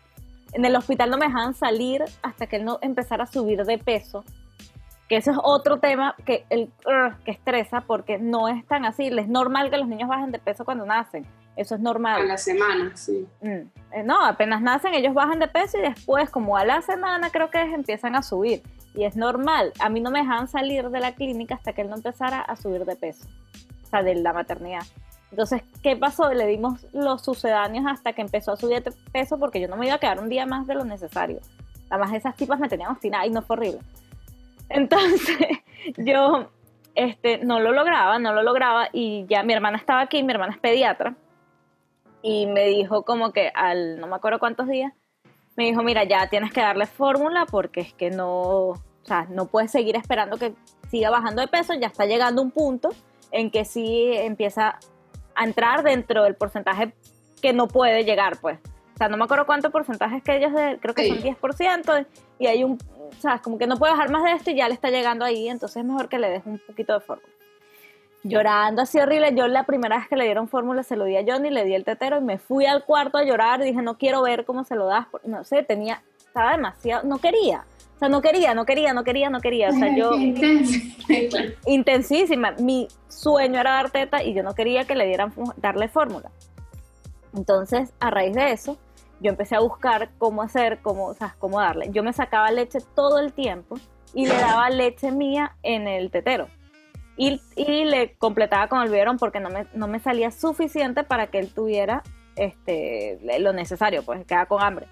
[0.54, 3.78] en el hospital no me dejaban salir hasta que él no empezara a subir de
[3.78, 4.24] peso
[5.12, 6.72] que eso es otro tema que, el,
[7.26, 9.08] que estresa porque no es tan así.
[9.08, 11.28] Es normal que los niños bajen de peso cuando nacen.
[11.58, 12.22] Eso es normal.
[12.22, 13.28] A la semana, sí.
[13.42, 13.46] Mm,
[13.92, 17.50] eh, no, apenas nacen ellos bajan de peso y después, como a la semana creo
[17.50, 18.64] que empiezan a subir.
[18.96, 19.74] Y es normal.
[19.82, 22.56] A mí no me dejaban salir de la clínica hasta que él no empezara a
[22.56, 23.28] subir de peso.
[23.84, 24.84] O sea, de la maternidad.
[25.30, 26.34] Entonces, ¿qué pasó?
[26.34, 29.88] Le dimos los sucedáneos hasta que empezó a subir de peso porque yo no me
[29.88, 31.42] iba a quedar un día más de lo necesario.
[31.90, 33.80] Además, esas tipas me tenían obstinada y no fue horrible.
[34.74, 35.38] Entonces
[35.98, 36.50] yo
[36.96, 40.54] este, no lo lograba, no lo lograba y ya mi hermana estaba aquí, mi hermana
[40.54, 41.16] es pediatra
[42.22, 44.94] y me dijo como que al, no me acuerdo cuántos días,
[45.56, 49.48] me dijo, mira, ya tienes que darle fórmula porque es que no, o sea, no
[49.48, 50.54] puedes seguir esperando que
[50.90, 52.90] siga bajando de peso, ya está llegando un punto
[53.32, 54.80] en que sí empieza
[55.36, 56.94] a entrar dentro del porcentaje
[57.42, 58.60] que no puede llegar, pues.
[59.02, 62.06] Sea, no me acuerdo cuánto porcentaje es que ellos, creo que son 10%,
[62.38, 64.68] y hay un, o sea, como que no puede dejar más de esto y ya
[64.68, 67.34] le está llegando ahí, entonces es mejor que le des un poquito de fórmula.
[68.22, 71.24] Llorando así horrible, yo la primera vez que le dieron fórmula se lo di a
[71.26, 74.22] Johnny, le di el tetero y me fui al cuarto a llorar, dije, no quiero
[74.22, 78.22] ver cómo se lo das, no sé, tenía, estaba demasiado, no quería, o sea, no
[78.22, 80.12] quería, no quería, no quería, no quería, o sea, yo...
[81.66, 86.30] intensísima, mi sueño era dar teta y yo no quería que le dieran, darle fórmula.
[87.34, 88.78] Entonces, a raíz de eso,
[89.22, 91.90] yo empecé a buscar cómo hacer, cómo, o sea, cómo darle.
[91.92, 93.78] Yo me sacaba leche todo el tiempo
[94.14, 96.48] y le daba leche mía en el tetero.
[97.18, 101.28] Y, y le completaba con el biberón porque no me, no me salía suficiente para
[101.28, 102.02] que él tuviera
[102.36, 104.88] este, lo necesario, pues quedaba con hambre.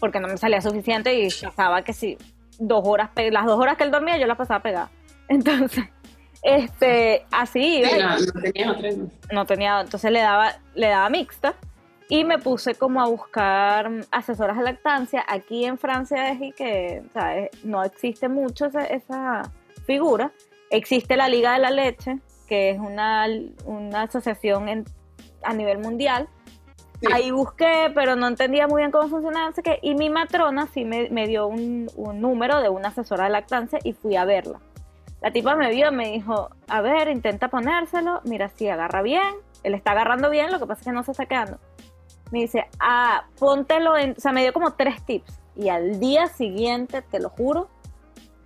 [0.00, 2.18] Porque no me salía suficiente y pasaba que sí,
[2.58, 4.90] dos horas, las dos horas que él dormía yo las pasaba pegada.
[5.28, 5.84] Entonces,
[6.42, 7.82] este, así.
[7.82, 8.90] no, tenía otra.
[9.30, 11.54] No tenía, entonces le daba, le daba mixta
[12.08, 15.24] y me puse como a buscar asesoras de lactancia.
[15.28, 17.02] Aquí en Francia es que
[17.64, 19.50] no existe mucho esa,
[19.86, 20.30] figura.
[20.70, 23.26] Existe la Liga de la Leche, que es una,
[23.64, 24.84] una asociación
[25.42, 26.28] a nivel mundial,
[27.10, 30.84] Ahí busqué, pero no entendía muy bien cómo funcionaba, así que, y mi matrona sí
[30.84, 34.60] me, me dio un, un, número de una asesora de lactancia y fui a verla.
[35.20, 39.74] La tipa me vio, me dijo, a ver, intenta ponérselo, mira si agarra bien, él
[39.74, 41.58] está agarrando bien, lo que pasa es que no se está quedando.
[42.32, 45.40] Me dice, ah, póntelo en, o sea, me dio como tres tips.
[45.54, 47.68] Y al día siguiente, te lo juro,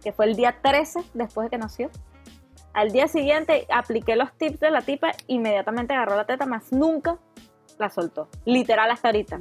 [0.02, 1.90] que fue el día 13 después de que nació,
[2.76, 7.16] al día siguiente apliqué los tips de la tipa, inmediatamente agarró la teta, más nunca
[7.78, 8.28] la soltó.
[8.44, 9.40] Literal hasta ahorita.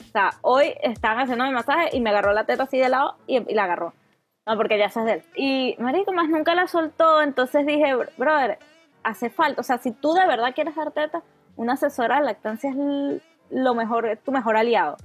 [0.00, 3.16] O sea, hoy están haciendo mi masaje y me agarró la teta así de lado
[3.26, 3.94] y, la agarró.
[4.46, 5.24] No, porque ya sabes de él.
[5.34, 8.58] Y marico, más nunca la soltó, entonces dije, brother,
[9.02, 11.22] hace falta, o sea, si tú de verdad quieres dar teta,
[11.56, 12.76] una asesora de lactancia es
[13.50, 14.96] lo mejor, tu mejor aliado.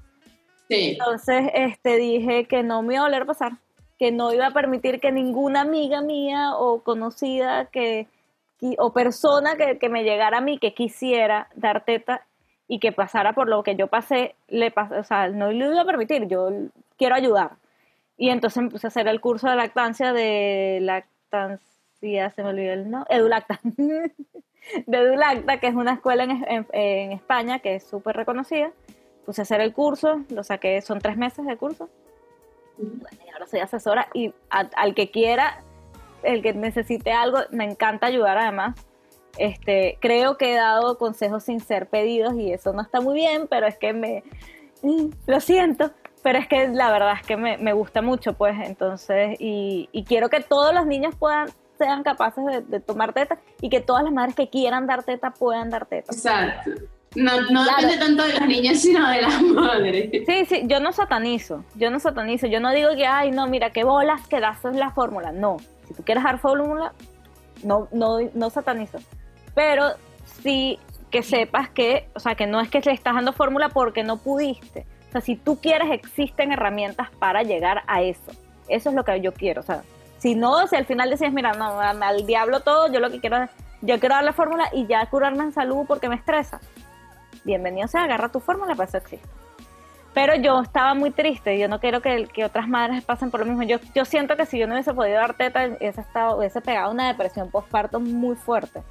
[0.67, 0.91] Sí.
[0.91, 3.51] Entonces, este, dije que no me iba a volver a pasar
[3.99, 8.07] que no iba a permitir que ninguna amiga mía o conocida que,
[8.77, 12.25] o persona que, me llegara a mí que quisiera dar teta
[12.67, 15.85] y que pasara por lo que yo pasé, le o sea, no lo iba a
[15.85, 16.49] permitir, yo
[16.97, 17.51] quiero ayudar.
[18.17, 22.89] Y entonces puse a hacer el curso de lactancia de lactancia, se me olvidó el
[22.89, 23.59] nombre, Edulacta.
[24.85, 28.71] de Edulacta, que es una escuela en, en España que es súper reconocida.
[29.25, 31.89] Puse a hacer el curso, lo saqué, son tres meses de curso
[33.33, 35.63] ahora soy asesora y al que quiera,
[36.23, 38.75] el que necesite algo, me encanta ayudar además.
[39.37, 43.47] Este, creo que he dado consejos sin ser pedidos y eso no está muy bien,
[43.49, 44.23] pero es que me,
[45.27, 45.91] lo siento,
[46.23, 50.03] pero es que la verdad es que me, me gusta mucho, pues, entonces, y, y,
[50.03, 51.49] quiero que todos los niños puedan,
[51.79, 55.31] sean capaces de, de tomar teta y que todas las madres que quieran dar teta
[55.31, 56.13] puedan dar teta.
[56.13, 56.71] Exacto.
[57.15, 60.11] No, no depende tanto de los niños, sino de las madres.
[60.27, 63.71] Sí, sí, yo no satanizo, yo no satanizo, yo no digo que, ay, no, mira,
[63.71, 65.57] qué bolas que das la fórmula, no.
[65.87, 66.93] Si tú quieres dar fórmula,
[67.63, 68.99] no, no, no satanizo.
[69.55, 69.93] Pero
[70.43, 70.77] sí
[71.09, 74.17] que sepas que, o sea, que no es que le estás dando fórmula porque no
[74.17, 74.85] pudiste.
[75.09, 78.31] O sea, si tú quieres, existen herramientas para llegar a eso.
[78.67, 79.81] Eso es lo que yo quiero, o sea,
[80.19, 83.43] si no, si al final decías, mira, no, al diablo todo, yo lo que quiero
[83.43, 83.49] es,
[83.81, 86.59] yo quiero dar la fórmula y ya curarme en salud porque me estresa
[87.43, 89.27] bienvenido sea, agarra tu fórmula, para eso existe.
[90.13, 93.45] Pero yo estaba muy triste, yo no quiero que, que otras madres pasen por lo
[93.45, 93.63] mismo.
[93.63, 96.91] Yo, yo siento que si yo no hubiese podido dar teta, hubiese, estado, hubiese pegado
[96.91, 98.81] una depresión postparto muy fuerte,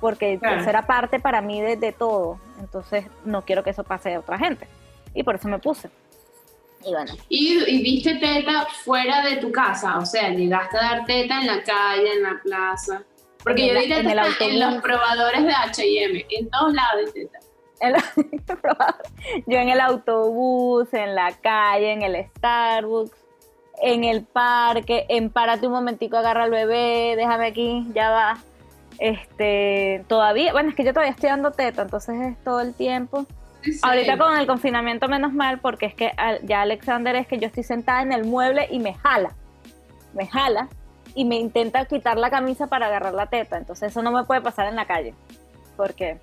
[0.00, 2.38] porque eso era parte para mí de, de, todo.
[2.58, 4.66] Entonces no quiero que eso pase a otra gente.
[5.14, 5.90] Y por eso me puse.
[6.86, 7.12] Y bueno.
[7.28, 11.46] Y, y viste teta fuera de tu casa, o sea, llegaste a dar teta en
[11.46, 13.02] la calle, en la plaza.
[13.42, 17.38] Porque yo di teta en, en, los probadores de HM, en todos lados de teta.
[19.46, 23.24] yo en el autobús, en la calle, en el Starbucks,
[23.82, 28.38] en el parque, en párate un momentico, agarra al bebé, déjame aquí, ya va.
[28.98, 33.26] Este, todavía, bueno, es que yo todavía estoy dando teta, entonces es todo el tiempo.
[33.82, 36.12] Ahorita con el confinamiento menos mal, porque es que
[36.42, 39.34] ya Alexander es que yo estoy sentada en el mueble y me jala,
[40.12, 40.68] me jala
[41.14, 44.40] y me intenta quitar la camisa para agarrar la teta, entonces eso no me puede
[44.40, 45.14] pasar en la calle,
[45.76, 46.18] porque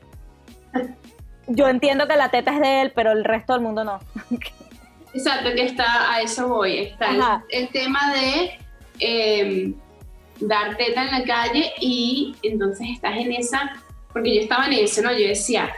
[1.48, 4.00] yo entiendo que la teta es de él, pero el resto del mundo no.
[5.14, 6.78] Exacto, que está, a eso voy.
[6.78, 8.52] Está el, tema de
[9.00, 9.76] em,
[10.40, 13.74] dar teta en la calle y entonces estás en esa,
[14.14, 15.12] porque yo estaba en eso, ¿no?
[15.12, 15.70] Yo decía,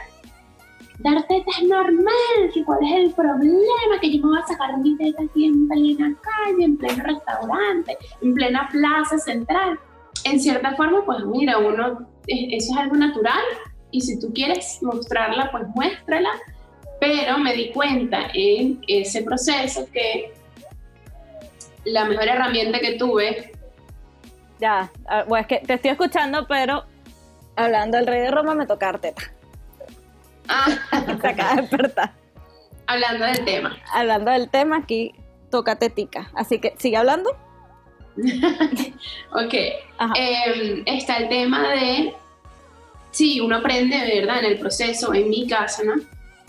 [1.04, 4.78] dar teta es normal, que cuál es el problema, que yo me voy a sacar
[4.78, 9.78] mi teta aquí en plena calle, en pleno restaurante, en plena plaza central.
[10.24, 13.44] En cierta forma, pues mira, uno, eso es algo natural,
[13.90, 16.30] y si tú quieres mostrarla, pues muéstrala,
[17.00, 20.32] pero me di cuenta en ese proceso que
[21.84, 23.52] la mejor herramienta que tuve...
[24.58, 26.84] Ya, ah, bueno, es que te estoy escuchando, pero
[27.56, 29.34] hablando del rey de Roma me toca teta.
[30.48, 30.66] Ah.
[31.20, 32.12] Se acaba de despertar.
[32.86, 33.76] Hablando del tema.
[33.92, 35.12] Hablando del tema, aquí
[35.50, 36.30] toca tetica.
[36.34, 37.30] Así que, ¿sigue hablando?
[39.32, 39.54] ok.
[40.14, 42.14] Em, está el tema de
[43.14, 44.40] sí, uno aprende, ¿verdad?
[44.40, 45.94] En el proceso, en mi casa, ¿no?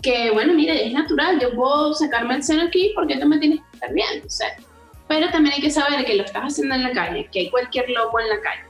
[0.02, 3.60] Que, bueno, mira, es natural, yo puedo sacarme el seno aquí porque tú me tienes
[3.60, 4.48] que estar viendo, o sea.
[5.08, 7.88] Pero también hay que saber que lo estás haciendo en la calle, que hay cualquier
[7.90, 8.62] loco en la calle,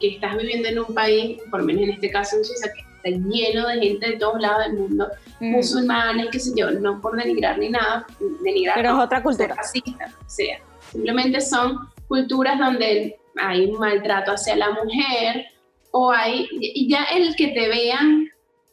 [0.00, 3.28] que estás viviendo en un país, por menos en este caso en Suiza, que está
[3.28, 5.08] lleno de gente de todos lados del mundo,
[5.40, 5.50] mm.
[5.50, 8.06] musulmanes, qué sé yo, no por denigrar ni nada,
[8.42, 8.76] denigrar.
[8.76, 9.54] Pero es otra cultura.
[9.54, 15.46] Racista, o sea, simplemente son culturas donde hay un maltrato hacia la mujer,
[15.90, 18.28] o hay, y ya el que te vean,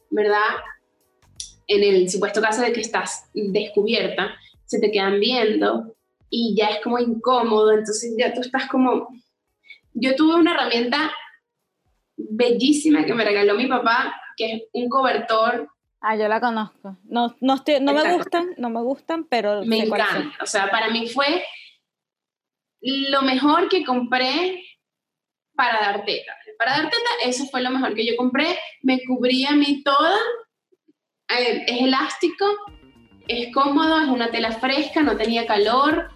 [0.09, 0.57] ¿verdad?
[1.67, 5.95] En el supuesto caso de que estás descubierta, se te quedan viendo
[6.29, 9.07] y ya es como incómodo, entonces ya tú estás como...
[9.93, 11.11] Yo tuve una herramienta
[12.17, 15.69] bellísima que me regaló mi papá, que es un cobertor
[16.05, 16.97] Ah, yo la conozco.
[17.05, 20.43] No, no, estoy, no me gustan, no me gustan, pero me encanta.
[20.43, 21.45] O sea, para mí fue
[22.81, 24.61] lo mejor que compré
[25.55, 26.33] para dar teta.
[26.57, 28.59] Para dar teta, eso fue lo mejor que yo compré.
[28.81, 30.17] Me cubría a mí toda.
[31.29, 32.47] Eh, es elástico,
[33.29, 36.09] es cómodo, es una tela fresca, no tenía calor.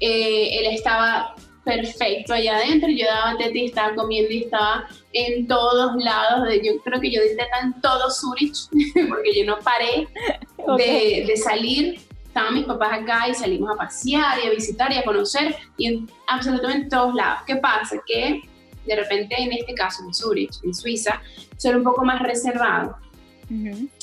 [0.00, 1.34] Eh, él estaba
[1.66, 2.88] perfecto allá adentro.
[2.88, 6.46] Yo daba teta y estaba comiendo y estaba en todos lados.
[6.48, 8.68] De, yo creo que yo teta en todo Zurich,
[9.08, 10.06] porque yo no paré
[10.76, 12.00] de, de, salir.
[12.26, 15.86] Estaban mis papás acá y salimos a pasear y a visitar y a conocer y
[15.86, 17.42] en absolutamente todos lados.
[17.46, 17.96] ¿Qué pasa?
[18.04, 18.42] Que
[18.84, 21.22] de repente en este caso en Zurich, en Suiza,
[21.56, 22.96] son un poco más reservados.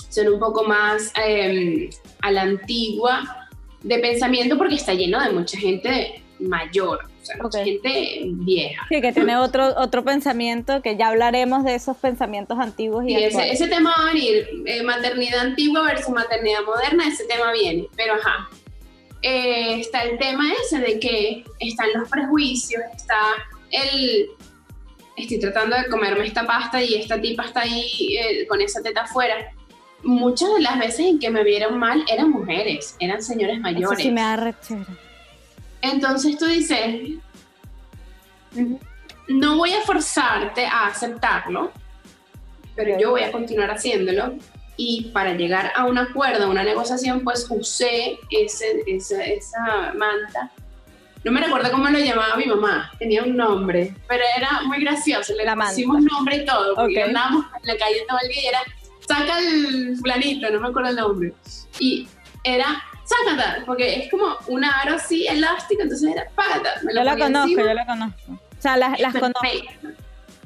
[0.10, 1.90] Son un poco más eh,
[2.22, 3.50] a la antigua
[3.82, 8.86] de pensamiento porque está lleno de mucha gente mayor, o sea, mucha gente vieja.
[8.90, 13.06] Sí, que tiene otro, otro pensamiento, que ya hablaremos de esos pensamientos antiguos.
[13.08, 17.52] Y, ese, ese, tema va a venir, eh, maternidad antigua versus maternidad moderna, ese tema
[17.52, 18.50] viene, pero ajá.
[19.22, 23.20] Eh, está el tema ese de que están los prejuicios, está
[23.70, 24.30] el...
[25.16, 29.02] Estoy tratando de comerme esta pasta y esta tipa está ahí eh, con esa teta
[29.02, 29.54] afuera
[30.04, 34.00] muchas de las veces en que me vieron mal eran mujeres, eran señores mayores.
[34.00, 34.36] Eso sí me da
[35.82, 37.20] Entonces tú dices,
[39.28, 41.72] no voy a forzarte a aceptarlo,
[42.76, 44.36] pero yo voy a continuar haciéndolo.
[44.78, 50.52] Y para llegar a un acuerdo, a una negociación, pues usé ese, esa manta.
[51.24, 55.34] No me recuerdo cómo lo llamaba mi mamá, tenía un nombre, pero era muy gracioso.
[55.36, 58.60] Le pusimos nombre y todo, porque andábamos en la calle todo el día y era
[59.08, 61.34] saca el fulanito, no me acuerdo el nombre.
[61.80, 62.08] Y
[62.44, 66.70] era sácata, porque es como un aro así elástico, entonces era págata.
[66.94, 68.32] yo la conozco, yo la conozco.
[68.32, 69.48] O sea, las, las conozco.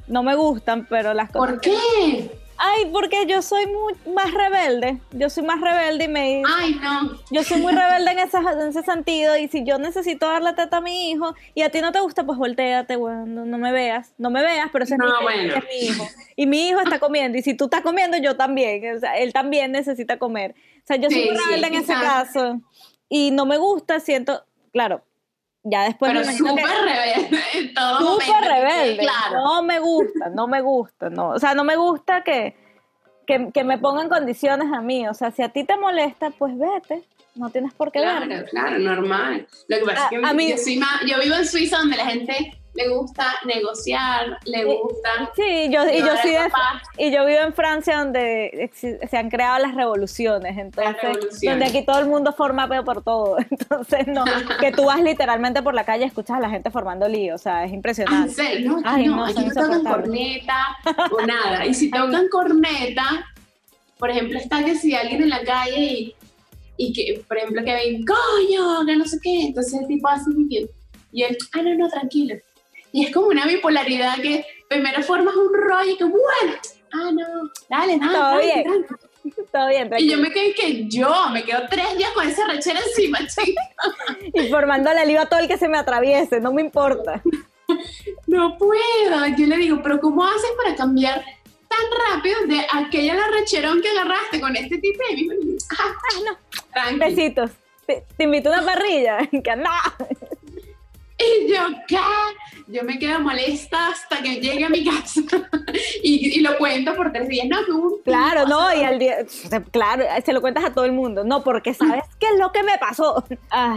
[0.07, 1.53] No me gustan, pero las conozco.
[1.53, 2.44] ¿Por qué?
[2.57, 4.99] Ay, porque yo soy muy, más rebelde.
[5.11, 6.43] Yo soy más rebelde y me.
[6.47, 7.17] Ay, no.
[7.29, 9.37] Yo soy muy rebelde en, en ese sentido.
[9.37, 12.25] Y si yo necesito darle teta a mi hijo y a ti no te gusta,
[12.25, 14.13] pues volteate, bueno, no, me veas.
[14.17, 16.07] No me veas, pero ese es, mi, hijo.
[16.35, 17.37] Y mi hijo está comiendo.
[17.37, 18.95] Y si tú estás comiendo, yo también.
[18.95, 20.55] O sea, él también necesita comer.
[20.83, 22.61] O sea, yo soy muy rebelde en ese caso.
[23.09, 24.45] Y no me gusta, siento.
[24.71, 25.03] Claro,
[25.65, 28.97] ya después Pero súper rebelde Súper rebelde.
[28.99, 29.43] Claro.
[29.43, 31.29] No me gusta, no me gusta, no.
[31.29, 32.55] O sea, no me gusta que,
[33.25, 35.07] que, que, me pongan condiciones a mí.
[35.07, 37.03] O sea, si a ti te molesta, pues vete.
[37.33, 39.47] No tienes por qué Claro, claro, normal.
[39.67, 40.53] Lo que pasa es que a mí,
[41.05, 45.31] yo vivo en Suiza donde la gente le gusta negociar, le gusta.
[45.35, 46.35] Sí, yo, y, yo sí
[46.97, 51.99] y yo vivo en Francia donde se han creado las revoluciones, entonces, donde aquí todo
[51.99, 53.37] el mundo forma peo por todo.
[53.49, 54.25] Entonces, no,
[54.59, 57.37] que tú vas literalmente por la calle y escuchas a la gente formando lío, o
[57.37, 58.33] sea, es impresionante.
[58.41, 60.77] Ah, no, aquí no, aquí no tocan corneta
[61.11, 61.65] o nada.
[61.65, 63.25] Y si tocan corneta,
[63.97, 66.15] por ejemplo, está que si alguien en la calle y,
[66.77, 70.29] y que, por ejemplo, que ven, coño, que no sé qué, entonces el tipo así
[71.11, 72.35] y él, ah, no, no, tranquilo
[72.95, 76.53] y es como una bipolaridad que primero formas un rollo y que, bueno,
[76.93, 78.13] ah, no, dale, dale.
[78.13, 78.85] Todo bien.
[79.51, 82.79] Todo bien, Y yo me quedé que yo, me quedo tres días con esa rechera
[82.79, 83.61] encima, chica.
[84.33, 87.21] y formando la liva a todo el que se me atraviese, no me importa.
[88.27, 89.27] no puedo.
[89.37, 91.25] Yo le digo, pero ¿cómo haces para cambiar
[91.67, 95.03] tan rápido de aquella la recherón que agarraste con este tipo?
[95.09, 95.35] Y me
[95.79, 95.91] ah,
[96.75, 96.97] ah, no.
[96.99, 97.51] Besitos.
[97.87, 99.17] Te, invito a una parrilla.
[99.31, 99.69] que no.
[101.41, 101.97] Y yo, ¿qué?
[102.67, 105.21] Yo me quedo molesta hasta que llegue a mi casa
[106.03, 107.47] y, y, lo cuento por tres días.
[107.47, 107.57] No.
[108.03, 109.17] Claro, no, y al día,
[109.71, 111.23] claro, se lo cuentas a todo el mundo.
[111.23, 113.23] No, porque sabes qué es lo que me pasó.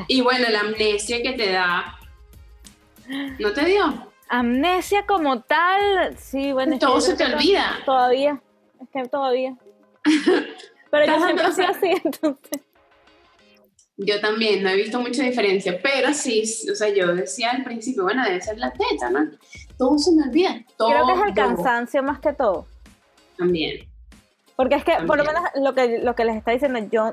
[0.09, 1.99] Y bueno, la amnesia que te da.
[3.39, 4.11] ¿No te dio?
[4.29, 6.79] Amnesia como tal, sí, bueno.
[6.79, 7.79] Todo se te olvida.
[7.85, 8.41] Todavía,
[8.81, 9.57] es que todavía.
[10.91, 12.63] Pero yo siempre así, entonces.
[14.01, 18.05] Yo también, no he visto mucha diferencia, pero sí, o sea, yo decía al principio,
[18.05, 19.29] bueno, debe ser la teta, ¿no?
[19.77, 20.91] Todo se me olvida, todo.
[20.91, 22.67] Creo que es el cansancio más que todo.
[23.37, 23.89] También.
[24.55, 27.11] Porque es que, por lo menos, lo que, lo que les está diciendo, yo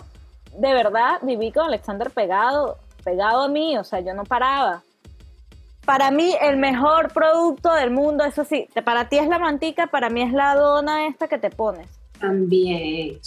[0.58, 4.84] de verdad viví con Alexander pegado, pegado a mí, o sea, yo no paraba.
[5.86, 10.12] Para mí, el mejor producto del mundo, eso sí, para ti es la mantica, para
[10.12, 11.88] mí es la dona esta que te pones.
[12.28, 13.20] También.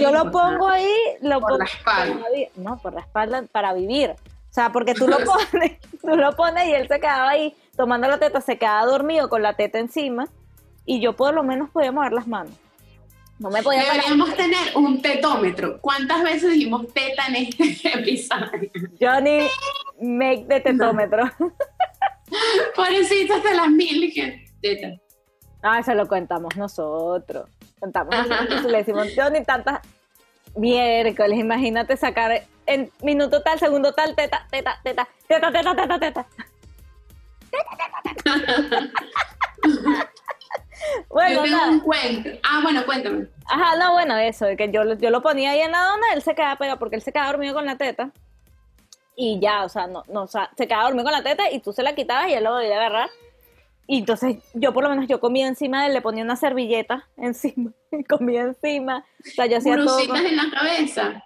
[0.00, 2.20] yo lo pongo ahí, lo por la espalda.
[2.56, 4.10] no, por la espalda para vivir.
[4.10, 5.18] O sea, porque tú lo
[5.52, 9.28] pones, tú lo pones y él se quedaba ahí tomando la teta, se quedaba dormido
[9.28, 10.28] con la teta encima
[10.84, 12.54] y yo por lo menos podía mover las manos.
[13.38, 15.78] No me podía Deberíamos tener un tetómetro.
[15.82, 18.70] ¿Cuántas veces dijimos teta en este episodio?
[18.98, 19.46] Johnny,
[20.00, 21.24] make de tetómetro.
[21.38, 22.34] No.
[22.74, 25.00] Pobrecitas de las mil que teta.
[25.62, 27.48] Ah, se lo contamos nosotros.
[27.78, 28.14] Contamos.
[28.66, 29.80] le decimos, Johnny, tantas,
[30.56, 36.26] Miércoles, imagínate sacar en minuto tal, segundo tal, teta, teta, teta, teta, teta, teta, teta.
[41.08, 42.30] bueno, yo tengo un cuento.
[42.42, 43.26] Ah, bueno, cuéntame.
[43.46, 46.34] Ajá, no, bueno, eso, que yo, yo lo ponía ahí en la dona, él se
[46.34, 48.10] quedaba pegado porque él se quedaba dormido con la teta.
[49.14, 51.60] Y ya, o sea, no, no, o sea, se quedaba dormido con la teta y
[51.60, 53.10] tú se la quitabas y él lo volvía a agarrar.
[53.86, 57.08] Y entonces yo por lo menos yo comía encima de él, le ponía una servilleta
[57.16, 59.04] encima, y comía encima.
[59.20, 60.00] O sea, yo hacía todo.
[60.00, 61.22] en la cabeza?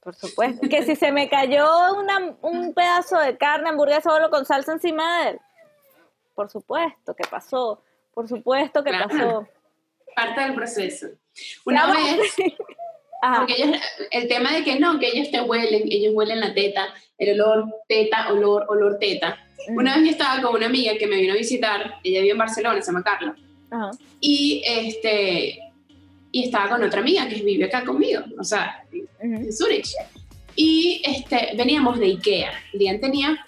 [0.00, 0.68] Por supuesto.
[0.68, 5.22] Que si se me cayó una, un pedazo de carne, hamburguesa solo con salsa encima
[5.22, 5.40] de él.
[6.34, 7.82] Por supuesto que pasó.
[8.12, 9.46] Por supuesto que pasó.
[10.14, 11.06] Parte del proceso.
[11.64, 12.34] Una vez,
[13.38, 16.88] porque ellos, el tema de que no, que ellos te huelen, ellos huelen la teta,
[17.16, 19.38] el olor teta, olor, olor teta.
[19.68, 19.76] Mm.
[19.76, 22.38] Una vez yo estaba con una amiga que me vino a visitar, ella vive en
[22.38, 23.36] Barcelona, se llama Carla.
[24.20, 25.58] Y este
[26.32, 28.84] y estaba con otra amiga que vive acá conmigo, o sea,
[29.20, 29.90] en Zurich.
[30.56, 32.52] Y este, veníamos de Ikea.
[32.72, 33.44] Lian tenía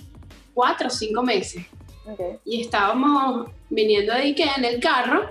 [0.52, 1.64] cuatro o cinco meses.
[2.44, 5.30] Y estábamos viniendo de Ikea en el carro.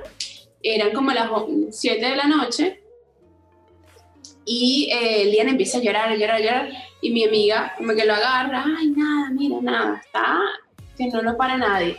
[0.63, 1.29] Eran como las
[1.71, 2.81] siete de la noche.
[4.45, 6.69] Y eh, Lian empieza a llorar, a llorar, a llorar.
[7.01, 8.65] Y mi amiga como que lo agarra.
[8.77, 10.01] Ay, nada, mira, nada.
[10.03, 10.39] Está
[10.97, 11.97] que no lo para nadie.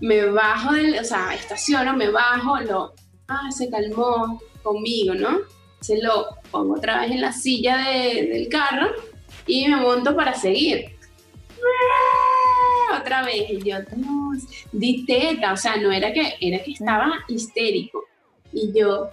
[0.00, 2.94] Me bajo del, o sea, estaciono, me bajo, lo,
[3.28, 5.40] ah, se calmó, conmigo, ¿no?
[5.80, 8.88] Se lo pongo otra vez en la silla del carro
[9.46, 10.96] y me monto para seguir.
[13.00, 13.76] Otra vez, y yo,
[14.72, 18.04] di teta, o sea, no era que, era que estaba histérico.
[18.52, 19.10] Y yo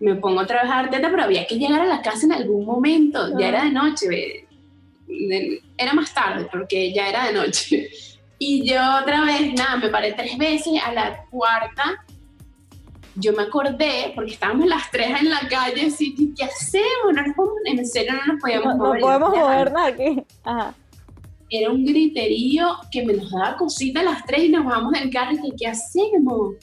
[0.00, 2.32] me pongo otra vez a dar teta, pero había que llegar a la casa en
[2.32, 4.46] algún momento, ya era de noche,
[5.76, 7.90] era más tarde, porque ya era de noche.
[8.46, 12.04] Y yo otra vez, nada, me paré tres veces, a la cuarta
[13.16, 17.14] yo me acordé, porque estábamos las tres en la calle, así, ¿qué hacemos?
[17.14, 19.00] No nos podemos, en serio no nos podíamos mover.
[19.00, 20.22] No podemos movernos aquí.
[20.42, 20.74] Ajá.
[21.48, 25.10] Era un griterío que me nos daba cosita a las tres y nos vamos del
[25.10, 26.56] carro y ¿qué hacemos?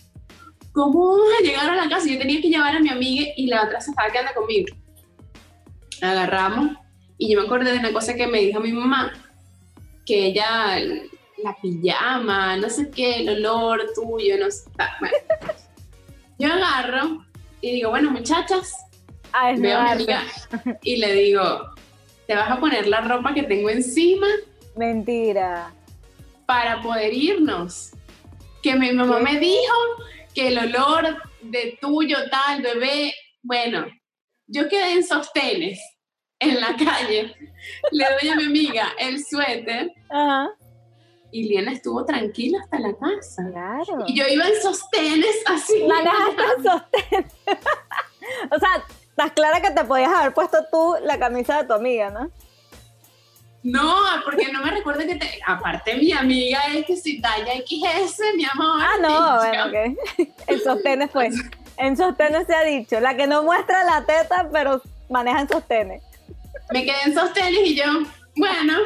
[0.74, 2.10] ¿Cómo vamos a llegar a la casa?
[2.10, 4.76] Yo tenía que llevar a mi amiga y la otra se estaba quedando conmigo.
[6.02, 6.72] agarramos
[7.18, 9.14] y yo me acordé de una cosa que me dijo mi mamá,
[10.06, 10.78] que ella,
[11.44, 14.70] la pijama, no sé qué, el olor tuyo, no sé.
[15.00, 15.18] Bueno,
[16.38, 17.26] yo agarro
[17.62, 18.74] y digo, bueno, muchachas,
[19.58, 20.24] veo a mi amiga
[20.82, 21.70] y le digo,
[22.28, 24.28] ¿te vas a poner la ropa que tengo encima?
[24.76, 25.74] Mentira.
[26.46, 27.92] Para poder irnos.
[28.64, 29.76] Que mi mamá me dijo
[30.36, 33.88] que el olor de tuyo, tal, bebé, bueno,
[34.48, 35.80] yo quedé en sostenes
[36.40, 37.36] en la calle.
[37.92, 39.92] Le doy a mi amiga el suéter.
[40.10, 40.50] Ajá
[41.32, 43.44] y Liana estuvo tranquila hasta la casa.
[43.50, 44.04] Claro.
[44.08, 45.84] Y yo iba en sostenes así.
[45.88, 47.34] Manejaste en sostenes.
[48.52, 52.10] o sea, estás clara que te podías haber puesto tú la camisa de tu amiga,
[52.10, 52.30] ¿no?
[53.64, 55.40] No, porque no me recuerdo que te...
[55.46, 58.82] Aparte, mi amiga es que si talla XS, mi amor.
[58.82, 60.30] Ah, no, bueno, ok.
[60.48, 61.30] En sostenes fue.
[61.78, 63.00] En sostenes se ha dicho.
[63.00, 66.04] La que no muestra la teta, pero maneja en sostenes.
[66.72, 67.86] Me quedé en sostenes y yo,
[68.36, 68.78] bueno,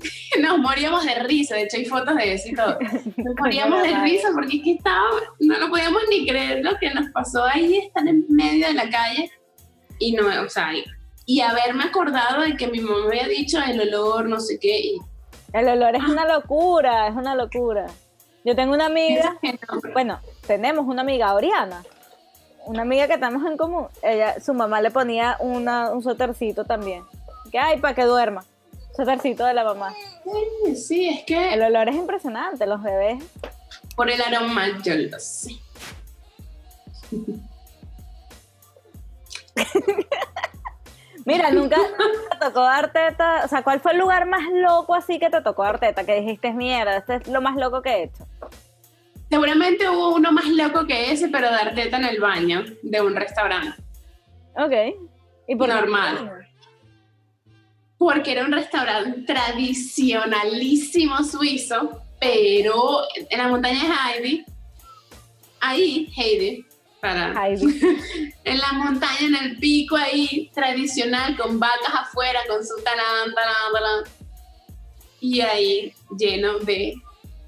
[0.40, 2.78] nos moríamos de risa, de hecho hay fotos de eso y todo.
[3.16, 6.90] Nos moríamos de risa porque es que estaba, no lo podíamos ni creer lo que
[6.90, 9.30] nos pasó ahí, estar en medio de la calle
[9.98, 10.70] y no, o sea,
[11.26, 14.96] y, haberme acordado de que mi mamá había dicho el olor, no sé qué.
[15.52, 17.86] el olor es una locura, es una locura.
[18.44, 19.38] Yo tengo una amiga,
[19.92, 21.84] bueno, tenemos una amiga, Oriana,
[22.66, 23.86] una amiga que tenemos en común.
[24.02, 27.04] Ella, su mamá le ponía una, un sotercito también,
[27.52, 28.44] que hay para que duerma
[28.94, 29.94] suétercito de la mamá.
[30.64, 31.54] Sí, sí, es que...
[31.54, 33.22] El olor es impresionante, los bebés.
[33.96, 35.52] Por el aroma, yo lo sé.
[41.24, 41.76] Mira, nunca
[42.30, 43.42] te tocó dar teta.
[43.44, 46.04] O sea, ¿cuál fue el lugar más loco así que te tocó dar teta?
[46.04, 48.26] Que dijiste, mierda, este es lo más loco que he hecho.
[49.28, 53.14] Seguramente hubo uno más loco que ese, pero dar teta en el baño de un
[53.14, 53.80] restaurante.
[54.56, 54.72] Ok.
[55.46, 56.39] ¿Y por Normal
[58.00, 64.44] porque era un restaurante tradicionalísimo suizo, pero en la montaña de Heidi,
[65.60, 66.64] ahí, Heidi,
[67.02, 67.78] para, Heidi.
[68.44, 73.70] en la montaña, en el pico ahí, tradicional, con vacas afuera, con su talán, talán,
[73.70, 74.04] talán,
[75.20, 76.94] y ahí lleno de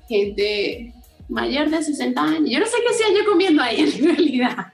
[0.07, 0.93] gente
[1.31, 2.51] mayor de 60 años.
[2.51, 4.67] Yo no sé qué hacía yo comiendo ahí en realidad,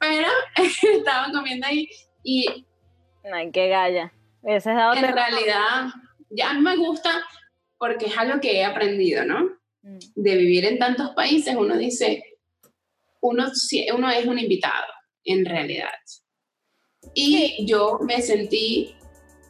[0.00, 0.28] pero
[0.96, 1.86] estaba comiendo ahí
[2.22, 2.64] y...
[3.30, 4.10] Ay, qué galla
[4.46, 5.86] en realidad,
[6.30, 7.22] ya me gusta
[7.78, 9.44] porque es algo que he aprendido, ¿no?
[9.82, 9.98] Mm.
[10.14, 12.22] De vivir en tantos países, uno dice,
[13.20, 13.50] uno,
[13.94, 14.86] uno es un invitado,
[15.24, 15.88] en realidad.
[17.14, 18.96] y yo me sentí,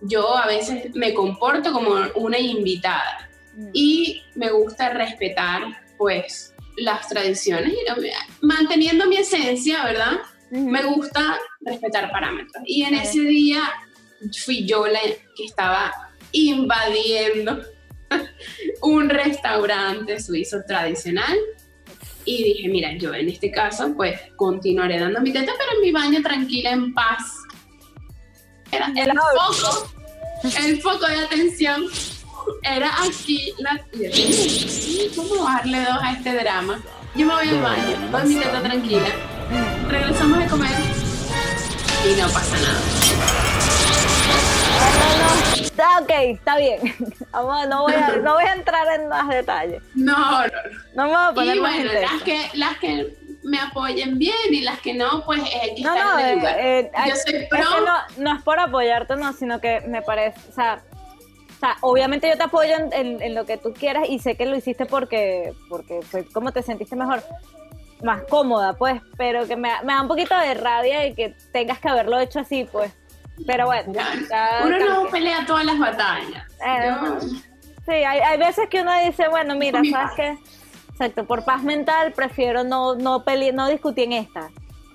[0.03, 3.71] yo a veces me comporto como una invitada Mm.
[3.73, 5.63] y me gusta respetar
[5.97, 10.15] pues las tradiciones y manteniendo mi esencia, ¿verdad?
[10.51, 10.69] Ujú.
[10.69, 12.65] Me gusta respetar parámetros.
[12.67, 13.03] Y en Ok.
[13.05, 13.63] ese día
[14.45, 15.01] fui yo la
[15.37, 15.93] que estaba
[16.33, 17.63] invadiendo
[18.83, 21.37] un restaurante suizo tradicional
[22.25, 25.93] y dije, mira, yo en este caso pues continuaré dando mi teta, pero en mi
[25.93, 27.23] baño tranquila, en paz.
[28.71, 29.93] Era el foco,
[30.43, 31.85] el foco de atención
[32.63, 33.53] era aquí.
[33.59, 33.81] La,
[35.15, 36.83] ¿Cómo darle dos a este drama?
[37.15, 39.09] Yo me voy al baño, doy mi teta tranquila,
[39.89, 40.71] regresamos a comer
[42.11, 43.64] y no pasa nada.
[44.85, 45.63] No, no, no.
[45.65, 46.81] Está ok, está bien.
[47.33, 49.83] Vamos, no, voy a, no voy a entrar en más detalles.
[49.95, 50.49] No, no, no.
[50.95, 54.35] No me voy a poner Y más bueno, las que, las que me apoyen bien
[54.51, 56.57] y las que no, pues hay que No, no, en el eh, lugar.
[56.61, 57.59] eh, Yo soy es pro.
[57.61, 60.83] que no, no es por apoyarte, no, sino que me parece, o sea,
[61.57, 64.37] o sea, obviamente yo te apoyo en, en- en lo que tú quieras y sé
[64.37, 67.23] que lo hiciste porque, porque fue como te sentiste mejor,
[68.03, 71.35] más cómoda, pues, pero que me, da- me da un poquito de rabia de que
[71.53, 72.93] tengas que haberlo hecho así, pues.
[73.47, 73.93] Pero bueno,
[74.65, 76.47] Uno no pelea todas las batallas.
[76.65, 77.19] Eh, Yo-
[77.87, 80.39] Sí, hay, hay veces que uno dice, bueno, mira, ¿sabes qué?
[80.93, 84.49] Exacto, por paz mental prefiero no, no, pele no discutir en esta.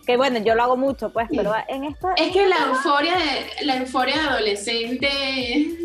[0.07, 1.37] Que bueno, yo lo hago mucho, pues, Sí.
[1.37, 2.13] pero en esta...
[2.15, 5.77] es que la euforia de la euforia de adolescente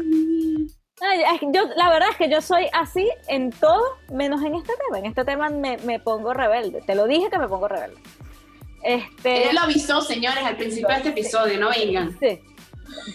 [1.02, 4.98] Ay, yo, la verdad es que yo soy así en todo, menos en este tema.
[5.00, 6.80] En este tema me, me pongo rebelde.
[6.80, 8.00] Te lo dije que me pongo rebelde.
[8.84, 12.16] Este, ella lo avisó, señores, al principio de este episodio, no vengan.
[12.20, 12.40] sí.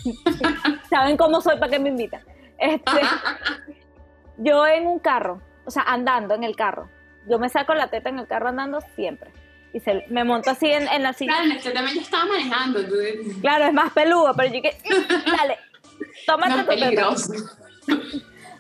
[0.90, 2.22] Saben cómo soy para que me invitan.
[2.58, 2.92] Este,
[4.38, 6.90] yo en un carro, o sea, andando en el carro.
[7.30, 9.32] Yo me saco la teta en el carro andando siempre.
[9.72, 11.34] Y se, me monto así en, en la silla.
[11.38, 14.76] Claro, este tema yo estaba manejando, entonces, Claro, es más peludo, pero yo que,
[15.38, 15.58] dale,
[16.26, 16.86] tómate no es tu teta.
[16.86, 17.34] peligroso.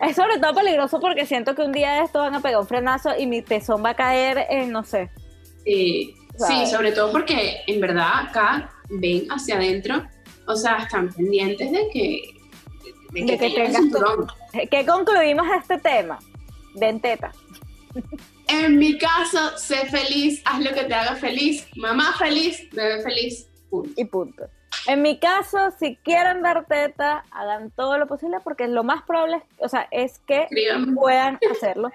[0.01, 2.67] Es sobre todo peligroso porque siento que un día de esto van a pegar un
[2.67, 5.09] frenazo y mi pezón va a caer en, no sé.
[5.65, 6.15] Sí,
[6.47, 10.03] sí, sobre todo porque en verdad acá ven hacia adentro,
[10.47, 12.21] o sea, están pendientes de que,
[13.11, 14.27] de De que tengas tu- cinturón.
[14.71, 16.19] ¿Qué concluimos de este tema?
[16.75, 17.31] Den teta.
[18.47, 23.47] En mi caso, sé feliz, haz lo que te haga feliz, mamá feliz, bebé feliz,
[23.69, 23.91] punto.
[23.95, 24.43] Y punto.
[24.87, 29.37] En mi caso, si quieren dar teta, hagan todo lo posible porque lo más probable,
[29.37, 30.47] es- o sea, es que
[30.95, 31.91] puedan hacerlo.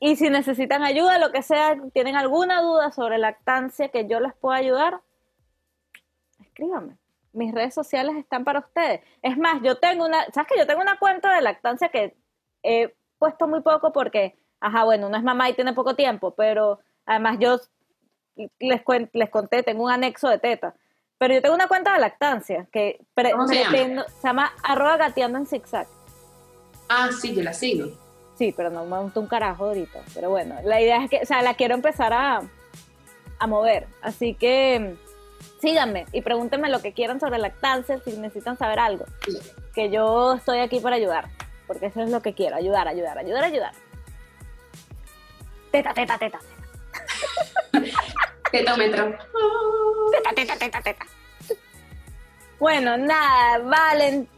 [0.00, 4.32] Y si necesitan ayuda, lo que sea, tienen alguna duda sobre lactancia que yo les
[4.34, 5.00] pueda ayudar,
[6.40, 6.96] escríbanme.
[7.32, 9.00] Mis redes sociales están para ustedes.
[9.22, 12.16] Es más, yo tengo una, ¿sabes que yo tengo una cuenta de lactancia que
[12.62, 16.80] he puesto muy poco porque, ajá, bueno, uno es mamá y tiene poco tiempo, pero
[17.04, 17.58] además yo
[18.60, 20.74] les, cuen- les conté, tengo un anexo de teta.
[21.18, 23.32] Pero yo tengo una cuenta de lactancia que pre-
[24.20, 25.86] se llama arroba gateando en zigzag.
[26.88, 27.88] Ah, sí, yo la sigo.
[28.38, 30.00] Sí, pero no me monto un carajo ahorita.
[30.14, 32.40] Pero bueno, la idea es que, o sea, la quiero empezar a,
[33.38, 33.88] a mover.
[34.00, 34.96] Así que
[35.60, 39.06] síganme y pregúntenme lo que quieran sobre lactancia, si necesitan saber algo.
[39.74, 41.28] Que yo estoy aquí para ayudar.
[41.66, 43.72] Porque eso es lo que quiero, ayudar, ayudar, ayudar, ayudar.
[45.72, 46.38] Teta, teta, teta.
[48.52, 49.18] Tetómetro.
[50.12, 51.06] Teta, teta, teta, teta.
[52.58, 54.28] Bueno, nada, Valen,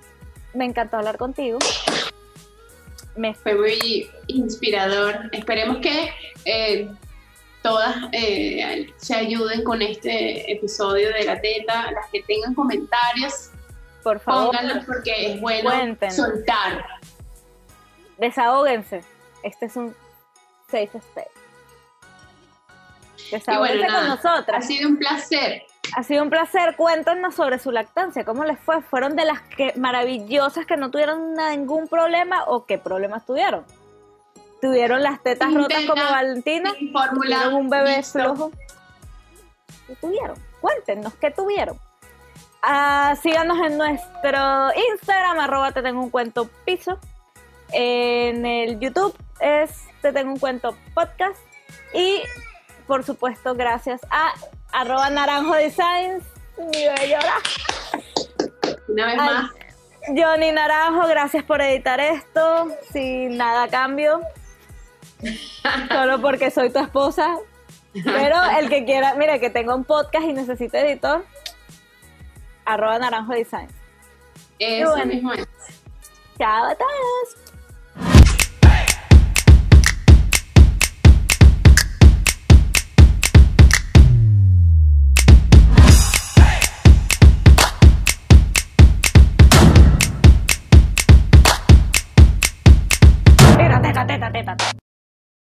[0.54, 1.58] me encantó hablar contigo.
[3.42, 5.28] Fue muy inspirador.
[5.32, 6.10] Esperemos que
[6.44, 6.88] eh,
[7.62, 11.90] todas eh, se ayuden con este episodio de la teta.
[11.92, 13.50] Las que tengan comentarios,
[14.02, 15.70] por favor, pónganlos porque es bueno
[16.10, 16.84] soltar.
[18.18, 19.02] desahóguense.
[19.42, 19.94] Este es un
[20.66, 21.30] safe space.
[23.30, 24.64] Desahóguense Y bueno, con nosotras.
[24.64, 25.62] Ha sido un placer.
[25.96, 26.76] Ha sido un placer.
[26.76, 28.24] Cuéntanos sobre su lactancia.
[28.24, 28.80] ¿Cómo les fue?
[28.82, 33.64] ¿Fueron de las que maravillosas que no tuvieron ningún problema o qué problemas tuvieron?
[34.60, 36.72] ¿Tuvieron las tetas Sin rotas como Valentina?
[36.92, 37.10] Fórmula.
[37.12, 38.18] ¿Tuvieron un bebé listo.
[38.18, 38.50] flojo?
[39.86, 40.38] ¿Qué tuvieron?
[40.60, 41.78] Cuéntenos, ¿qué tuvieron?
[42.62, 46.98] Ah, síganos en nuestro Instagram, arroba te tengo un cuento piso.
[47.72, 49.70] En el YouTube es
[50.02, 51.38] te tengo un cuento podcast.
[51.94, 52.20] Y
[52.86, 54.34] por supuesto, gracias a
[54.72, 56.24] arroba naranjo designs,
[56.56, 57.34] mi bellora.
[58.88, 59.28] Una vez Ay.
[59.28, 59.50] más,
[60.08, 64.20] Johnny Naranjo, gracias por editar esto, sin nada a cambio.
[65.88, 67.36] Solo porque soy tu esposa.
[67.92, 71.24] Pero el que quiera, mira, que tenga un podcast y necesite editor,
[72.64, 73.68] arroba naranjo design.
[74.58, 75.06] eso bueno.
[75.06, 75.46] mismo es.
[76.38, 77.49] Chao a todos.
[94.28, 94.89] 出た出。